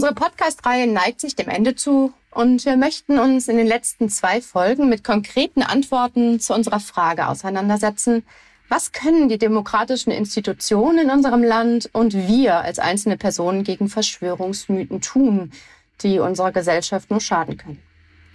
Unsere 0.00 0.14
Podcast-Reihe 0.14 0.86
neigt 0.86 1.20
sich 1.20 1.36
dem 1.36 1.50
Ende 1.50 1.74
zu 1.74 2.14
und 2.30 2.64
wir 2.64 2.78
möchten 2.78 3.18
uns 3.18 3.48
in 3.48 3.58
den 3.58 3.66
letzten 3.66 4.08
zwei 4.08 4.40
Folgen 4.40 4.88
mit 4.88 5.04
konkreten 5.04 5.62
Antworten 5.62 6.40
zu 6.40 6.54
unserer 6.54 6.80
Frage 6.80 7.28
auseinandersetzen, 7.28 8.24
was 8.70 8.92
können 8.92 9.28
die 9.28 9.36
demokratischen 9.36 10.10
Institutionen 10.10 11.00
in 11.00 11.10
unserem 11.10 11.42
Land 11.42 11.90
und 11.92 12.14
wir 12.14 12.60
als 12.60 12.78
einzelne 12.78 13.18
Personen 13.18 13.62
gegen 13.62 13.90
Verschwörungsmythen 13.90 15.02
tun, 15.02 15.52
die 16.00 16.18
unserer 16.18 16.52
Gesellschaft 16.52 17.10
nur 17.10 17.20
schaden 17.20 17.58
können? 17.58 17.82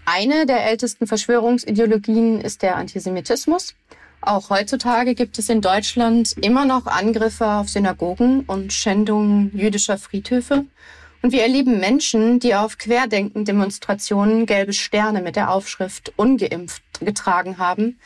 Eine 0.05 0.45
der 0.45 0.68
ältesten 0.68 1.07
Verschwörungsideologien 1.07 2.41
ist 2.41 2.61
der 2.61 2.75
Antisemitismus. 2.75 3.73
Auch 4.21 4.52
heutzutage 4.52 5.16
gibt 5.16 5.39
es 5.39 5.50
in 5.50 5.61
Deutschland 5.61 6.33
immer 6.43 6.66
noch 6.66 6.86
Angriffe 6.86 7.47
auf 7.47 7.69
Synagogen 7.69 8.41
und 8.41 8.71
Schändungen 8.71 9.50
jüdischer 9.57 9.97
Friedhöfe. 9.97 10.66
Und 11.25 11.32
wir 11.32 11.42
erleben 11.42 11.79
Menschen, 11.79 12.39
die 12.39 12.54
auf 12.54 12.78
Querdenken-Demonstrationen 12.78 14.46
gelbe 14.46 14.74
Sterne 14.74 15.24
mit 15.24 15.36
der 15.36 15.50
Aufschrift 15.50 16.14
ungeimpft 16.18 16.83
getragen 17.00 17.57
haben. 17.57 17.97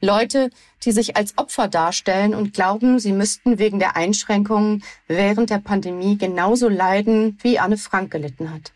Leute, 0.00 0.48
die 0.82 0.92
sich 0.92 1.14
als 1.14 1.36
Opfer 1.36 1.68
darstellen 1.68 2.34
und 2.34 2.54
glauben, 2.54 2.98
sie 2.98 3.12
müssten 3.12 3.58
wegen 3.58 3.78
der 3.78 3.94
Einschränkungen 3.94 4.82
während 5.06 5.50
der 5.50 5.58
Pandemie 5.58 6.16
genauso 6.16 6.70
leiden, 6.70 7.36
wie 7.42 7.58
Anne 7.58 7.76
Frank 7.76 8.10
gelitten 8.10 8.50
hat. 8.50 8.72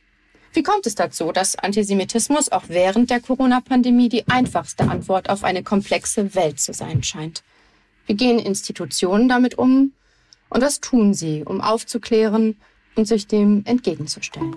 Wie 0.53 0.63
kommt 0.63 0.87
es 0.87 0.95
dazu, 0.95 1.33
dass 1.33 1.57
Antisemitismus 1.57 2.53
auch 2.53 2.65
während 2.69 3.09
der 3.09 3.21
Corona-Pandemie 3.21 4.11
die 4.11 4.29
einfachste 4.29 4.91
Antwort 4.91 5.31
auf 5.31 5.43
eine 5.43 5.63
komplexe 5.63 6.35
Welt 6.35 6.61
zu 6.61 6.75
sein 6.75 7.03
scheint? 7.03 7.43
Wie 8.05 8.15
gehen 8.15 8.41
Institutionen 8.41 9.27
damit 9.27 9.57
um? 9.57 9.95
Und 10.51 10.61
was 10.61 10.81
tun 10.81 11.15
sie, 11.15 11.45
um 11.45 11.63
aufzuklären 11.63 12.57
und 12.97 13.07
sich 13.07 13.27
dem 13.27 13.63
entgegenzustellen. 13.65 14.57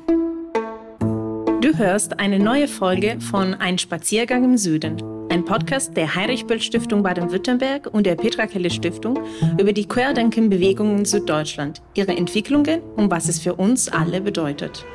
Du 1.62 1.78
hörst 1.78 2.20
eine 2.20 2.40
neue 2.40 2.68
Folge 2.68 3.18
von 3.20 3.54
Ein 3.54 3.78
Spaziergang 3.78 4.44
im 4.46 4.58
Süden, 4.58 5.04
ein 5.30 5.46
Podcast 5.46 5.96
der 5.96 6.16
Heinrich-Böll-Stiftung 6.16 7.04
Baden-Württemberg 7.04 7.88
und 7.92 8.06
der 8.06 8.16
Petra 8.16 8.48
Kelle 8.48 8.70
Stiftung 8.70 9.20
über 9.60 9.74
die 9.74 9.86
Querdenken-Bewegungen 9.86 11.00
in 11.00 11.06
Süddeutschland, 11.06 11.82
ihre 11.94 12.16
Entwicklungen 12.16 12.82
und 12.96 13.12
was 13.12 13.28
es 13.28 13.40
für 13.40 13.56
uns 13.56 13.90
alle 13.90 14.22
bedeutet. 14.22 14.86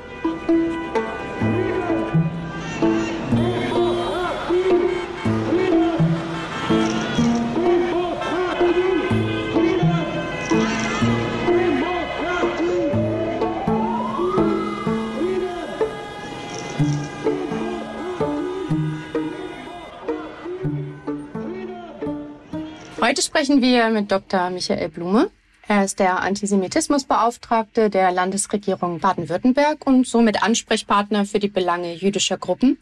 Heute 23.14 23.22
sprechen 23.22 23.62
wir 23.62 23.90
mit 23.90 24.10
Dr. 24.10 24.50
Michael 24.50 24.88
Blume. 24.88 25.30
Er 25.68 25.84
ist 25.84 26.00
der 26.00 26.22
Antisemitismusbeauftragte 26.22 27.88
der 27.88 28.10
Landesregierung 28.10 28.98
Baden-Württemberg 28.98 29.86
und 29.86 30.04
somit 30.04 30.42
Ansprechpartner 30.42 31.24
für 31.24 31.38
die 31.38 31.46
Belange 31.46 31.94
jüdischer 31.94 32.38
Gruppen, 32.38 32.76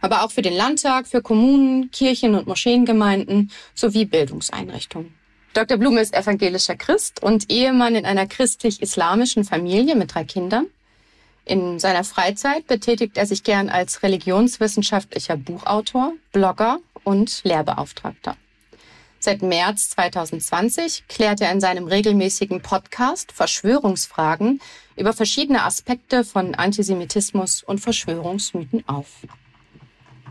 aber 0.00 0.24
auch 0.24 0.32
für 0.32 0.42
den 0.42 0.54
Landtag, 0.54 1.06
für 1.06 1.22
Kommunen, 1.22 1.92
Kirchen 1.92 2.34
und 2.34 2.48
Moscheengemeinden 2.48 3.52
sowie 3.72 4.04
Bildungseinrichtungen. 4.04 5.14
Dr. 5.54 5.78
Blume 5.78 6.00
ist 6.00 6.12
evangelischer 6.12 6.74
Christ 6.74 7.22
und 7.22 7.48
Ehemann 7.48 7.94
in 7.94 8.04
einer 8.04 8.26
christlich-islamischen 8.26 9.44
Familie 9.44 9.94
mit 9.94 10.12
drei 10.12 10.24
Kindern. 10.24 10.66
In 11.44 11.78
seiner 11.78 12.02
Freizeit 12.02 12.66
betätigt 12.66 13.16
er 13.16 13.26
sich 13.26 13.44
gern 13.44 13.68
als 13.68 14.02
religionswissenschaftlicher 14.02 15.36
Buchautor, 15.36 16.14
Blogger 16.32 16.80
und 17.04 17.44
Lehrbeauftragter. 17.44 18.36
Seit 19.20 19.42
März 19.42 19.90
2020 19.90 21.08
klärt 21.08 21.40
er 21.40 21.50
in 21.50 21.60
seinem 21.60 21.88
regelmäßigen 21.88 22.62
Podcast 22.62 23.32
Verschwörungsfragen 23.32 24.60
über 24.96 25.12
verschiedene 25.12 25.64
Aspekte 25.64 26.22
von 26.22 26.54
Antisemitismus 26.54 27.64
und 27.64 27.80
Verschwörungsmythen 27.80 28.88
auf. 28.88 29.08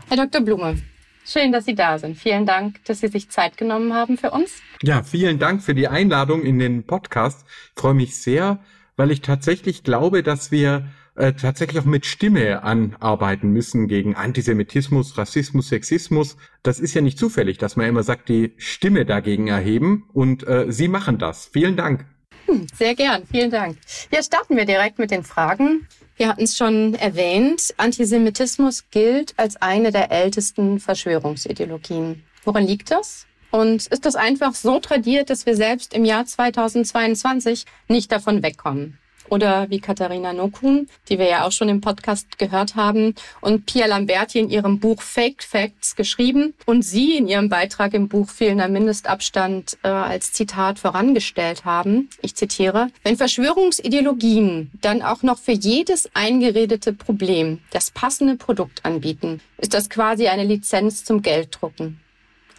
Herr 0.08 0.16
Dr. 0.16 0.40
Blume, 0.40 0.78
schön, 1.26 1.52
dass 1.52 1.66
Sie 1.66 1.74
da 1.74 1.98
sind. 1.98 2.16
Vielen 2.16 2.46
Dank, 2.46 2.82
dass 2.86 3.00
Sie 3.00 3.08
sich 3.08 3.28
Zeit 3.28 3.58
genommen 3.58 3.92
haben 3.92 4.16
für 4.16 4.30
uns. 4.30 4.62
Ja, 4.82 5.02
vielen 5.02 5.38
Dank 5.38 5.62
für 5.62 5.74
die 5.74 5.88
Einladung 5.88 6.42
in 6.42 6.58
den 6.58 6.86
Podcast. 6.86 7.44
Ich 7.74 7.82
freue 7.82 7.94
mich 7.94 8.16
sehr, 8.16 8.58
weil 8.96 9.10
ich 9.10 9.20
tatsächlich 9.20 9.84
glaube, 9.84 10.22
dass 10.22 10.50
wir 10.50 10.88
äh, 11.18 11.32
tatsächlich 11.34 11.80
auch 11.80 11.84
mit 11.84 12.06
Stimme 12.06 12.62
anarbeiten 12.62 13.50
müssen 13.50 13.88
gegen 13.88 14.14
Antisemitismus, 14.14 15.18
Rassismus, 15.18 15.68
Sexismus. 15.68 16.36
Das 16.62 16.80
ist 16.80 16.94
ja 16.94 17.00
nicht 17.00 17.18
zufällig, 17.18 17.58
dass 17.58 17.76
man 17.76 17.86
immer 17.86 18.02
sagt, 18.02 18.28
die 18.28 18.54
Stimme 18.56 19.04
dagegen 19.04 19.48
erheben 19.48 20.08
und 20.12 20.46
äh, 20.46 20.66
Sie 20.68 20.88
machen 20.88 21.18
das. 21.18 21.50
Vielen 21.52 21.76
Dank. 21.76 22.06
Hm, 22.46 22.66
sehr 22.74 22.94
gern, 22.94 23.24
vielen 23.30 23.50
Dank. 23.50 23.76
Ja, 24.12 24.22
starten 24.22 24.56
wir 24.56 24.64
direkt 24.64 24.98
mit 24.98 25.10
den 25.10 25.24
Fragen. 25.24 25.86
Wir 26.16 26.28
hatten 26.28 26.44
es 26.44 26.56
schon 26.56 26.94
erwähnt, 26.94 27.74
Antisemitismus 27.76 28.90
gilt 28.90 29.34
als 29.38 29.56
eine 29.56 29.92
der 29.92 30.10
ältesten 30.10 30.80
Verschwörungsideologien. 30.80 32.24
Woran 32.44 32.66
liegt 32.66 32.90
das? 32.90 33.26
Und 33.50 33.86
ist 33.86 34.04
das 34.04 34.16
einfach 34.16 34.54
so 34.54 34.78
tradiert, 34.80 35.30
dass 35.30 35.46
wir 35.46 35.56
selbst 35.56 35.94
im 35.94 36.04
Jahr 36.04 36.26
2022 36.26 37.64
nicht 37.88 38.12
davon 38.12 38.42
wegkommen? 38.42 38.98
Oder 39.30 39.70
wie 39.70 39.80
Katharina 39.80 40.32
Nokun, 40.32 40.88
die 41.08 41.18
wir 41.18 41.28
ja 41.28 41.44
auch 41.44 41.52
schon 41.52 41.68
im 41.68 41.80
Podcast 41.80 42.38
gehört 42.38 42.74
haben, 42.74 43.14
und 43.40 43.66
Pia 43.66 43.86
Lamberti 43.86 44.38
in 44.38 44.50
ihrem 44.50 44.78
Buch 44.78 45.02
Faked 45.02 45.44
Facts 45.44 45.96
geschrieben 45.96 46.54
und 46.66 46.82
sie 46.82 47.16
in 47.16 47.28
ihrem 47.28 47.48
Beitrag 47.48 47.94
im 47.94 48.08
Buch 48.08 48.28
Fehlender 48.28 48.68
Mindestabstand 48.68 49.78
äh, 49.82 49.88
als 49.88 50.32
Zitat 50.32 50.78
vorangestellt 50.78 51.64
haben. 51.64 52.08
Ich 52.22 52.34
zitiere, 52.34 52.88
wenn 53.02 53.16
Verschwörungsideologien 53.16 54.70
dann 54.80 55.02
auch 55.02 55.22
noch 55.22 55.38
für 55.38 55.52
jedes 55.52 56.08
eingeredete 56.14 56.92
Problem 56.92 57.60
das 57.70 57.90
passende 57.90 58.36
Produkt 58.36 58.84
anbieten, 58.84 59.40
ist 59.58 59.74
das 59.74 59.90
quasi 59.90 60.28
eine 60.28 60.44
Lizenz 60.44 61.04
zum 61.04 61.22
Gelddrucken. 61.22 62.00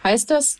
Heißt 0.02 0.30
das, 0.30 0.58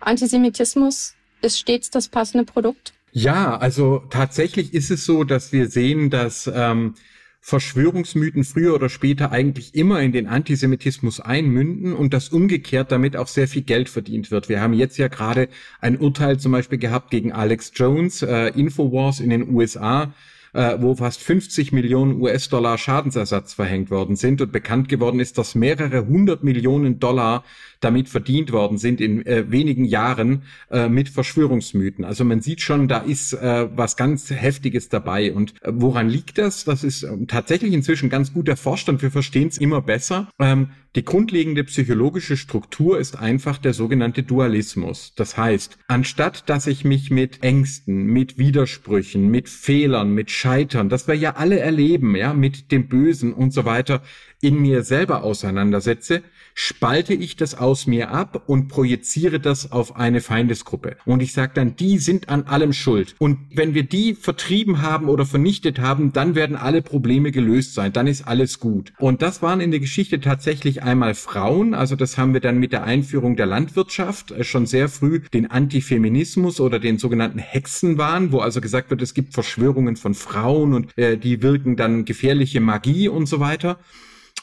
Antisemitismus 0.00 1.14
ist 1.42 1.58
stets 1.58 1.90
das 1.90 2.08
passende 2.08 2.44
Produkt? 2.44 2.92
Ja, 3.18 3.56
also 3.56 4.02
tatsächlich 4.10 4.74
ist 4.74 4.90
es 4.90 5.06
so, 5.06 5.24
dass 5.24 5.50
wir 5.50 5.70
sehen, 5.70 6.10
dass 6.10 6.50
ähm, 6.54 6.96
Verschwörungsmythen 7.40 8.44
früher 8.44 8.74
oder 8.74 8.90
später 8.90 9.32
eigentlich 9.32 9.74
immer 9.74 10.02
in 10.02 10.12
den 10.12 10.26
Antisemitismus 10.26 11.20
einmünden 11.20 11.94
und 11.94 12.12
dass 12.12 12.28
umgekehrt 12.28 12.92
damit 12.92 13.16
auch 13.16 13.28
sehr 13.28 13.48
viel 13.48 13.62
Geld 13.62 13.88
verdient 13.88 14.30
wird. 14.30 14.50
Wir 14.50 14.60
haben 14.60 14.74
jetzt 14.74 14.98
ja 14.98 15.08
gerade 15.08 15.48
ein 15.80 15.96
Urteil 15.96 16.38
zum 16.38 16.52
Beispiel 16.52 16.76
gehabt 16.76 17.10
gegen 17.10 17.32
Alex 17.32 17.72
Jones, 17.74 18.20
äh, 18.20 18.48
Infowars 18.48 19.20
in 19.20 19.30
den 19.30 19.48
USA, 19.48 20.12
äh, 20.56 20.80
wo 20.80 20.94
fast 20.94 21.22
50 21.22 21.72
Millionen 21.72 22.20
US-Dollar 22.20 22.78
Schadensersatz 22.78 23.52
verhängt 23.54 23.90
worden 23.90 24.16
sind 24.16 24.40
und 24.40 24.52
bekannt 24.52 24.88
geworden 24.88 25.20
ist, 25.20 25.36
dass 25.38 25.54
mehrere 25.54 26.06
hundert 26.06 26.42
Millionen 26.42 26.98
Dollar 26.98 27.44
damit 27.80 28.08
verdient 28.08 28.52
worden 28.52 28.78
sind 28.78 29.00
in 29.00 29.24
äh, 29.26 29.50
wenigen 29.50 29.84
Jahren 29.84 30.42
äh, 30.70 30.88
mit 30.88 31.10
Verschwörungsmythen. 31.10 32.04
Also 32.04 32.24
man 32.24 32.40
sieht 32.40 32.62
schon, 32.62 32.88
da 32.88 32.98
ist 32.98 33.34
äh, 33.34 33.68
was 33.76 33.96
ganz 33.96 34.30
Heftiges 34.30 34.88
dabei. 34.88 35.32
Und 35.32 35.54
äh, 35.62 35.72
woran 35.74 36.08
liegt 36.08 36.38
das? 36.38 36.64
Das 36.64 36.84
ist 36.84 37.02
äh, 37.02 37.26
tatsächlich 37.26 37.74
inzwischen 37.74 38.08
ganz 38.08 38.32
gut 38.32 38.48
erforscht 38.48 38.88
und 38.88 39.02
wir 39.02 39.10
verstehen 39.10 39.48
es 39.48 39.58
immer 39.58 39.82
besser. 39.82 40.28
Ähm, 40.38 40.70
die 40.96 41.04
grundlegende 41.04 41.62
psychologische 41.64 42.38
Struktur 42.38 42.98
ist 42.98 43.18
einfach 43.18 43.58
der 43.58 43.74
sogenannte 43.74 44.22
Dualismus. 44.22 45.12
Das 45.14 45.36
heißt, 45.36 45.76
anstatt 45.88 46.48
dass 46.48 46.66
ich 46.66 46.86
mich 46.86 47.10
mit 47.10 47.42
Ängsten, 47.42 48.04
mit 48.06 48.38
Widersprüchen, 48.38 49.28
mit 49.28 49.50
Fehlern, 49.50 50.14
mit 50.14 50.30
Scheitern, 50.46 50.88
das 50.88 51.08
wir 51.08 51.16
ja 51.16 51.34
alle 51.34 51.58
erleben, 51.58 52.14
ja, 52.14 52.32
mit 52.32 52.70
dem 52.70 52.86
Bösen 52.86 53.32
und 53.32 53.52
so 53.52 53.64
weiter, 53.64 54.00
in 54.40 54.60
mir 54.60 54.82
selber 54.82 55.22
auseinandersetze, 55.22 56.22
spalte 56.54 57.12
ich 57.12 57.36
das 57.36 57.54
aus 57.54 57.86
mir 57.86 58.10
ab 58.10 58.44
und 58.46 58.68
projiziere 58.68 59.40
das 59.40 59.72
auf 59.72 59.96
eine 59.96 60.20
Feindesgruppe. 60.22 60.96
Und 61.04 61.22
ich 61.22 61.34
sage 61.34 61.52
dann, 61.54 61.76
die 61.76 61.98
sind 61.98 62.30
an 62.30 62.44
allem 62.44 62.72
schuld. 62.72 63.14
Und 63.18 63.38
wenn 63.54 63.74
wir 63.74 63.82
die 63.82 64.14
vertrieben 64.14 64.80
haben 64.80 65.08
oder 65.08 65.26
vernichtet 65.26 65.78
haben, 65.78 66.12
dann 66.14 66.34
werden 66.34 66.56
alle 66.56 66.80
Probleme 66.80 67.30
gelöst 67.30 67.74
sein. 67.74 67.92
Dann 67.92 68.06
ist 68.06 68.26
alles 68.26 68.58
gut. 68.58 68.94
Und 68.98 69.20
das 69.20 69.42
waren 69.42 69.60
in 69.60 69.70
der 69.70 69.80
Geschichte 69.80 70.18
tatsächlich 70.20 70.82
einmal 70.82 71.14
Frauen. 71.14 71.74
Also 71.74 71.94
das 71.94 72.16
haben 72.16 72.32
wir 72.32 72.40
dann 72.40 72.58
mit 72.58 72.72
der 72.72 72.84
Einführung 72.84 73.36
der 73.36 73.46
Landwirtschaft 73.46 74.30
äh, 74.30 74.42
schon 74.42 74.64
sehr 74.66 74.88
früh 74.88 75.20
den 75.34 75.50
Antifeminismus 75.50 76.60
oder 76.60 76.78
den 76.78 76.98
sogenannten 76.98 77.38
Hexenwahn, 77.38 78.32
wo 78.32 78.38
also 78.38 78.62
gesagt 78.62 78.88
wird, 78.88 79.02
es 79.02 79.12
gibt 79.12 79.34
Verschwörungen 79.34 79.96
von 79.96 80.14
Frauen 80.14 80.72
und 80.72 80.96
äh, 80.96 81.18
die 81.18 81.42
wirken 81.42 81.76
dann 81.76 82.06
gefährliche 82.06 82.60
Magie 82.60 83.08
und 83.08 83.26
so 83.26 83.40
weiter. 83.40 83.78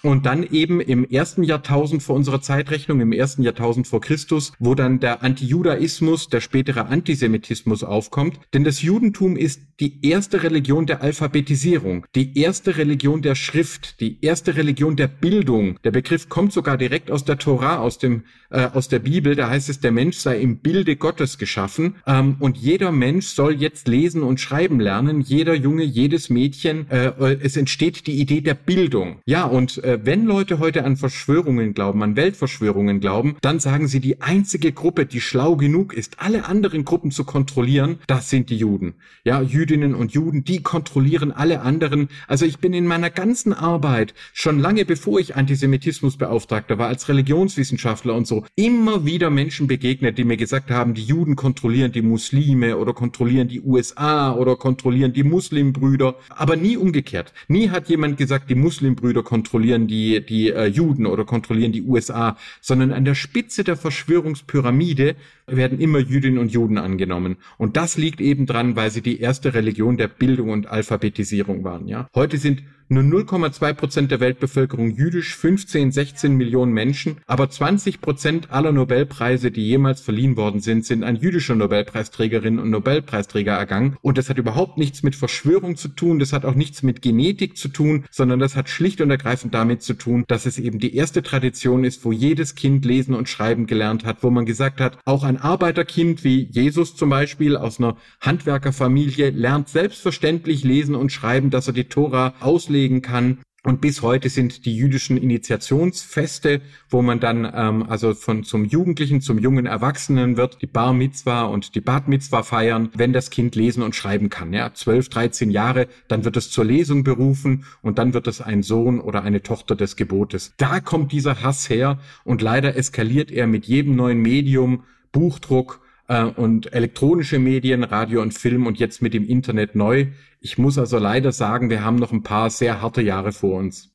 Und 0.04 0.26
dann 0.26 0.44
eben 0.44 0.82
im 0.82 1.10
ersten 1.10 1.44
Jahrtausend 1.44 2.04
vor 2.04 2.16
unserer 2.16 2.42
Zeitrechnung, 2.42 3.00
im 3.00 3.14
ersten 3.14 3.42
Jahrtausend 3.42 3.88
vor 3.88 4.02
Christus, 4.02 4.52
wo 4.60 4.76
dann 4.76 5.00
der 5.00 5.24
Antijudaismus, 5.24 6.28
der 6.28 6.42
spätere 6.42 6.88
Antisemitismus 6.88 7.86
aufkommt. 7.86 8.38
Denn 8.54 8.66
das 8.66 8.82
Judentum 8.82 9.38
ist 9.38 9.62
die 9.80 10.06
erste 10.06 10.44
Religion 10.44 10.86
der 10.86 11.02
Alphabetisierung, 11.02 12.06
die 12.16 12.38
erste 12.38 12.78
Religion 12.78 13.22
der 13.22 13.36
Schrift, 13.36 14.02
die 14.02 14.18
erste 14.22 14.56
Religion 14.58 14.98
der 14.98 15.08
Bildung. 15.08 15.80
Der 15.84 15.92
Begriff 15.92 16.28
kommt 16.28 16.54
sogar 16.54 16.78
direkt 16.78 17.10
aus 17.10 17.24
der 17.24 17.38
Tora, 17.38 17.78
aus 17.78 17.98
dem 17.98 18.24
äh, 18.54 18.70
aus 18.74 18.88
der 18.88 19.00
Bibel. 19.00 19.36
Da 19.36 19.50
heißt 19.50 19.70
es, 19.70 19.80
der 19.80 19.92
Mensch 19.92 20.18
sei 20.18 20.40
im 20.40 20.58
Bilde 20.60 20.96
Gottes 20.96 21.38
geschaffen 21.38 21.96
ähm, 22.06 22.36
und 22.40 22.58
jeder 22.58 22.92
Mensch 22.92 23.28
soll 23.28 23.56
jetzt 23.56 23.88
lesen 23.88 24.22
und 24.22 24.40
schreiben 24.40 24.80
lernen. 24.80 25.22
Jeder 25.22 25.56
Junge, 25.56 25.84
jedes 25.84 26.30
Mädchen. 26.30 26.90
Äh, 26.90 27.14
es 27.42 27.58
entsteht 27.58 28.06
die 28.08 28.20
Idee 28.20 28.42
der 28.42 28.54
Bildung. 28.54 29.20
Ja, 29.26 29.46
und 29.46 29.84
äh, 29.84 29.93
wenn 30.04 30.26
Leute 30.26 30.60
heute 30.60 30.84
an 30.86 30.98
Verschwörungen 30.98 31.74
glauben, 31.74 32.04
an 32.04 32.16
Weltverschwörungen 32.16 33.00
glauben, 33.00 33.38
dann 33.42 33.60
sagen 33.60 33.88
sie, 33.88 34.00
die 34.00 34.22
einzige 34.22 34.72
Gruppe, 34.72 35.06
die 35.06 35.22
schlau 35.22 35.56
genug 35.56 35.94
ist, 35.94 36.20
alle 36.20 36.46
anderen 36.46 36.86
Gruppen 36.86 37.12
zu 37.12 37.24
kontrollieren, 37.24 38.00
das 38.08 38.30
sind 38.30 38.50
die 38.50 38.58
Juden. 38.58 38.96
Ja, 39.24 39.42
Jüdinnen 39.42 39.96
und 39.96 40.12
Juden, 40.12 40.44
die 40.44 40.62
kontrollieren 40.62 41.32
alle 41.32 41.62
anderen. 41.62 42.10
Also 42.28 42.46
ich 42.46 42.60
bin 42.60 42.74
in 42.74 42.88
meiner 42.88 43.10
ganzen 43.10 43.54
Arbeit, 43.54 44.14
schon 44.34 44.60
lange 44.60 44.86
bevor 44.86 45.20
ich 45.20 45.36
Antisemitismusbeauftragter 45.36 46.78
war, 46.78 46.88
als 46.88 47.08
Religionswissenschaftler 47.10 48.16
und 48.16 48.28
so, 48.28 48.46
immer 48.56 49.06
wieder 49.06 49.30
Menschen 49.30 49.68
begegnet, 49.68 50.18
die 50.18 50.24
mir 50.24 50.38
gesagt 50.38 50.72
haben, 50.72 50.94
die 50.94 51.04
Juden 51.04 51.36
kontrollieren 51.36 51.92
die 51.92 52.02
Muslime 52.02 52.78
oder 52.78 52.94
kontrollieren 52.94 53.48
die 53.48 53.62
USA 53.62 54.34
oder 54.34 54.56
kontrollieren 54.56 55.14
die 55.14 55.24
Muslimbrüder, 55.24 56.16
aber 56.30 56.56
nie 56.56 56.78
umgekehrt. 56.78 57.34
Nie 57.48 57.70
hat 57.70 57.90
jemand 57.90 58.18
gesagt, 58.18 58.50
die 58.50 58.56
Muslimbrüder 58.56 59.24
kontrollieren 59.24 59.83
die, 59.88 60.26
die 60.26 60.50
äh, 60.50 60.66
Juden 60.66 61.06
oder 61.06 61.26
kontrollieren 61.26 61.72
die 61.72 61.84
USA, 61.84 62.38
sondern 62.62 62.92
an 62.92 63.06
der 63.06 63.16
Spitze 63.16 63.64
der 63.64 63.76
Verschwörungspyramide 63.76 65.16
werden 65.48 65.80
immer 65.80 66.00
Jüdinnen 66.00 66.38
und 66.38 66.52
Juden 66.52 66.78
angenommen. 66.78 67.38
Und 67.58 67.78
das 67.78 67.98
liegt 67.98 68.22
eben 68.22 68.46
dran, 68.46 68.76
weil 68.76 68.92
sie 68.92 69.02
die 69.02 69.20
erste 69.20 69.54
Religion 69.54 69.98
der 69.98 70.08
Bildung 70.08 70.50
und 70.50 70.68
Alphabetisierung 70.68 71.64
waren, 71.64 71.88
ja. 71.88 72.08
Heute 72.16 72.38
sind 72.38 72.64
nur 72.94 73.04
0,2 73.04 73.74
Prozent 73.74 74.12
der 74.12 74.20
Weltbevölkerung 74.20 74.92
jüdisch, 74.92 75.36
15, 75.36 75.92
16 75.92 76.36
Millionen 76.36 76.74
Menschen, 76.74 77.18
aber 77.26 77.50
20 77.50 78.02
Prozent 78.02 78.52
aller 78.52 78.72
Nobelpreise, 78.72 79.50
die 79.50 79.66
jemals 79.68 80.02
verliehen 80.02 80.38
worden 80.38 80.62
sind, 80.62 80.86
sind 80.86 81.04
an 81.04 81.16
jüdische 81.16 81.56
Nobelpreisträgerinnen 81.56 82.60
und 82.60 82.70
Nobelpreisträger 82.70 83.54
ergangen. 83.54 83.98
Und 84.02 84.18
das 84.18 84.30
hat 84.30 84.38
überhaupt 84.38 84.78
nichts 84.78 85.02
mit 85.02 85.16
Verschwörung 85.16 85.76
zu 85.76 85.88
tun, 85.88 86.20
das 86.20 86.34
hat 86.34 86.46
auch 86.46 86.54
nichts 86.54 86.84
mit 86.84 87.02
Genetik 87.02 87.58
zu 87.58 87.68
tun, 87.68 88.06
sondern 88.12 88.40
das 88.40 88.56
hat 88.56 88.70
schlicht 88.70 89.02
und 89.02 89.10
ergreifend 89.10 89.54
damit 89.54 89.82
zu 89.82 89.96
tun, 89.96 90.24
dass 90.28 90.46
es 90.46 90.60
eben 90.60 90.78
die 90.78 90.96
erste 90.96 91.24
Tradition 91.24 91.84
ist, 91.84 92.06
wo 92.06 92.12
jedes 92.12 92.54
Kind 92.54 92.86
lesen 92.86 93.16
und 93.16 93.28
schreiben 93.28 93.66
gelernt 93.66 94.06
hat, 94.06 94.22
wo 94.22 94.30
man 94.30 94.46
gesagt 94.46 94.80
hat, 94.80 95.00
auch 95.06 95.24
ein 95.24 95.38
Arbeiterkind 95.38 96.24
wie 96.24 96.48
Jesus 96.52 96.96
zum 96.96 97.10
Beispiel 97.10 97.58
aus 97.58 97.80
einer 97.80 97.98
Handwerkerfamilie 98.22 99.32
lernt 99.32 99.70
selbstverständlich 99.70 100.64
lesen 100.64 100.94
und 100.94 101.12
schreiben, 101.12 101.50
dass 101.50 101.68
er 101.68 101.74
die 101.74 101.86
Tora 101.86 102.36
auslegt 102.40 102.83
auslegen 102.84 103.02
kann. 103.02 103.40
Und 103.66 103.80
bis 103.80 104.02
heute 104.02 104.28
sind 104.28 104.66
die 104.66 104.76
jüdischen 104.76 105.16
Initiationsfeste, 105.16 106.60
wo 106.90 107.02
man 107.02 107.22
dann 107.22 107.50
ähm, 107.56 107.84
also 107.90 108.14
von 108.14 108.44
zum 108.44 108.66
Jugendlichen 108.66 109.22
zum 109.22 109.40
jungen 109.40 109.66
Erwachsenen 109.66 110.36
wird, 110.36 110.62
die 110.62 110.68
Bar 110.68 110.92
Mitzwa 110.92 111.44
und 111.44 111.74
die 111.74 111.80
Bat 111.80 112.10
Mitzwa 112.10 112.44
feiern, 112.44 112.90
wenn 112.94 113.14
das 113.14 113.30
Kind 113.30 113.56
lesen 113.56 113.82
und 113.82 113.96
schreiben 113.96 114.30
kann. 114.30 114.52
Ja, 114.52 114.74
12, 114.74 115.08
13 115.08 115.50
Jahre, 115.50 115.88
dann 116.10 116.26
wird 116.26 116.36
es 116.36 116.52
zur 116.52 116.66
Lesung 116.66 117.06
berufen 117.06 117.64
und 117.82 118.00
dann 118.00 118.14
wird 118.14 118.28
es 118.28 118.42
ein 118.42 118.64
Sohn 118.64 119.00
oder 119.00 119.24
eine 119.24 119.42
Tochter 119.42 119.78
des 119.78 119.96
Gebotes. 119.96 120.54
Da 120.58 120.82
kommt 120.82 121.14
dieser 121.14 121.42
Hass 121.42 121.70
her 121.70 122.00
und 122.26 122.42
leider 122.42 122.76
eskaliert 122.76 123.32
er 123.32 123.48
mit 123.48 123.64
jedem 123.64 123.96
neuen 123.96 124.22
Medium, 124.22 124.84
Buchdruck 125.14 125.80
äh, 126.08 126.24
und 126.24 126.74
elektronische 126.74 127.40
Medien, 127.40 127.84
Radio 127.84 128.22
und 128.22 128.34
Film 128.34 128.68
und 128.68 128.80
jetzt 128.80 129.02
mit 129.02 129.14
dem 129.14 129.26
Internet 129.26 129.76
neu. 129.76 130.08
Ich 130.40 130.58
muss 130.58 130.78
also 130.78 130.98
leider 130.98 131.32
sagen, 131.32 131.70
wir 131.70 131.84
haben 131.84 131.98
noch 131.98 132.12
ein 132.12 132.24
paar 132.24 132.50
sehr 132.50 132.82
harte 132.82 133.02
Jahre 133.02 133.32
vor 133.32 133.58
uns. 133.60 133.94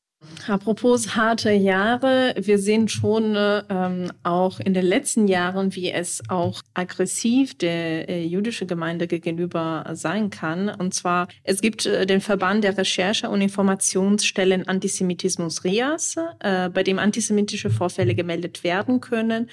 Apropos 0.49 1.15
harte 1.15 1.53
Jahre, 1.53 2.35
wir 2.37 2.59
sehen 2.59 2.89
schon 2.89 3.37
ähm, 3.37 4.11
auch 4.25 4.59
in 4.59 4.75
den 4.75 4.85
letzten 4.85 5.29
Jahren, 5.29 5.77
wie 5.77 5.93
es 5.93 6.23
auch 6.29 6.61
aggressiv 6.75 7.57
der 7.57 8.09
äh, 8.09 8.25
jüdische 8.25 8.67
Gemeinde 8.67 9.07
gegenüber 9.07 9.85
sein 9.93 10.31
kann. 10.31 10.71
Und 10.71 10.93
zwar, 10.93 11.29
es 11.45 11.61
gibt 11.61 11.87
äh, 11.87 12.05
den 12.05 12.21
Verband 12.21 12.65
der 12.65 12.77
Recherche- 12.77 13.31
und 13.31 13.41
Informationsstellen 13.41 14.67
Antisemitismus 14.67 15.63
RIAS, 15.63 16.17
äh, 16.41 16.69
bei 16.69 16.83
dem 16.83 16.99
antisemitische 16.99 17.71
Vorfälle 17.71 18.17
gemeldet 18.17 18.65
werden 18.65 19.01
können. 19.01 19.49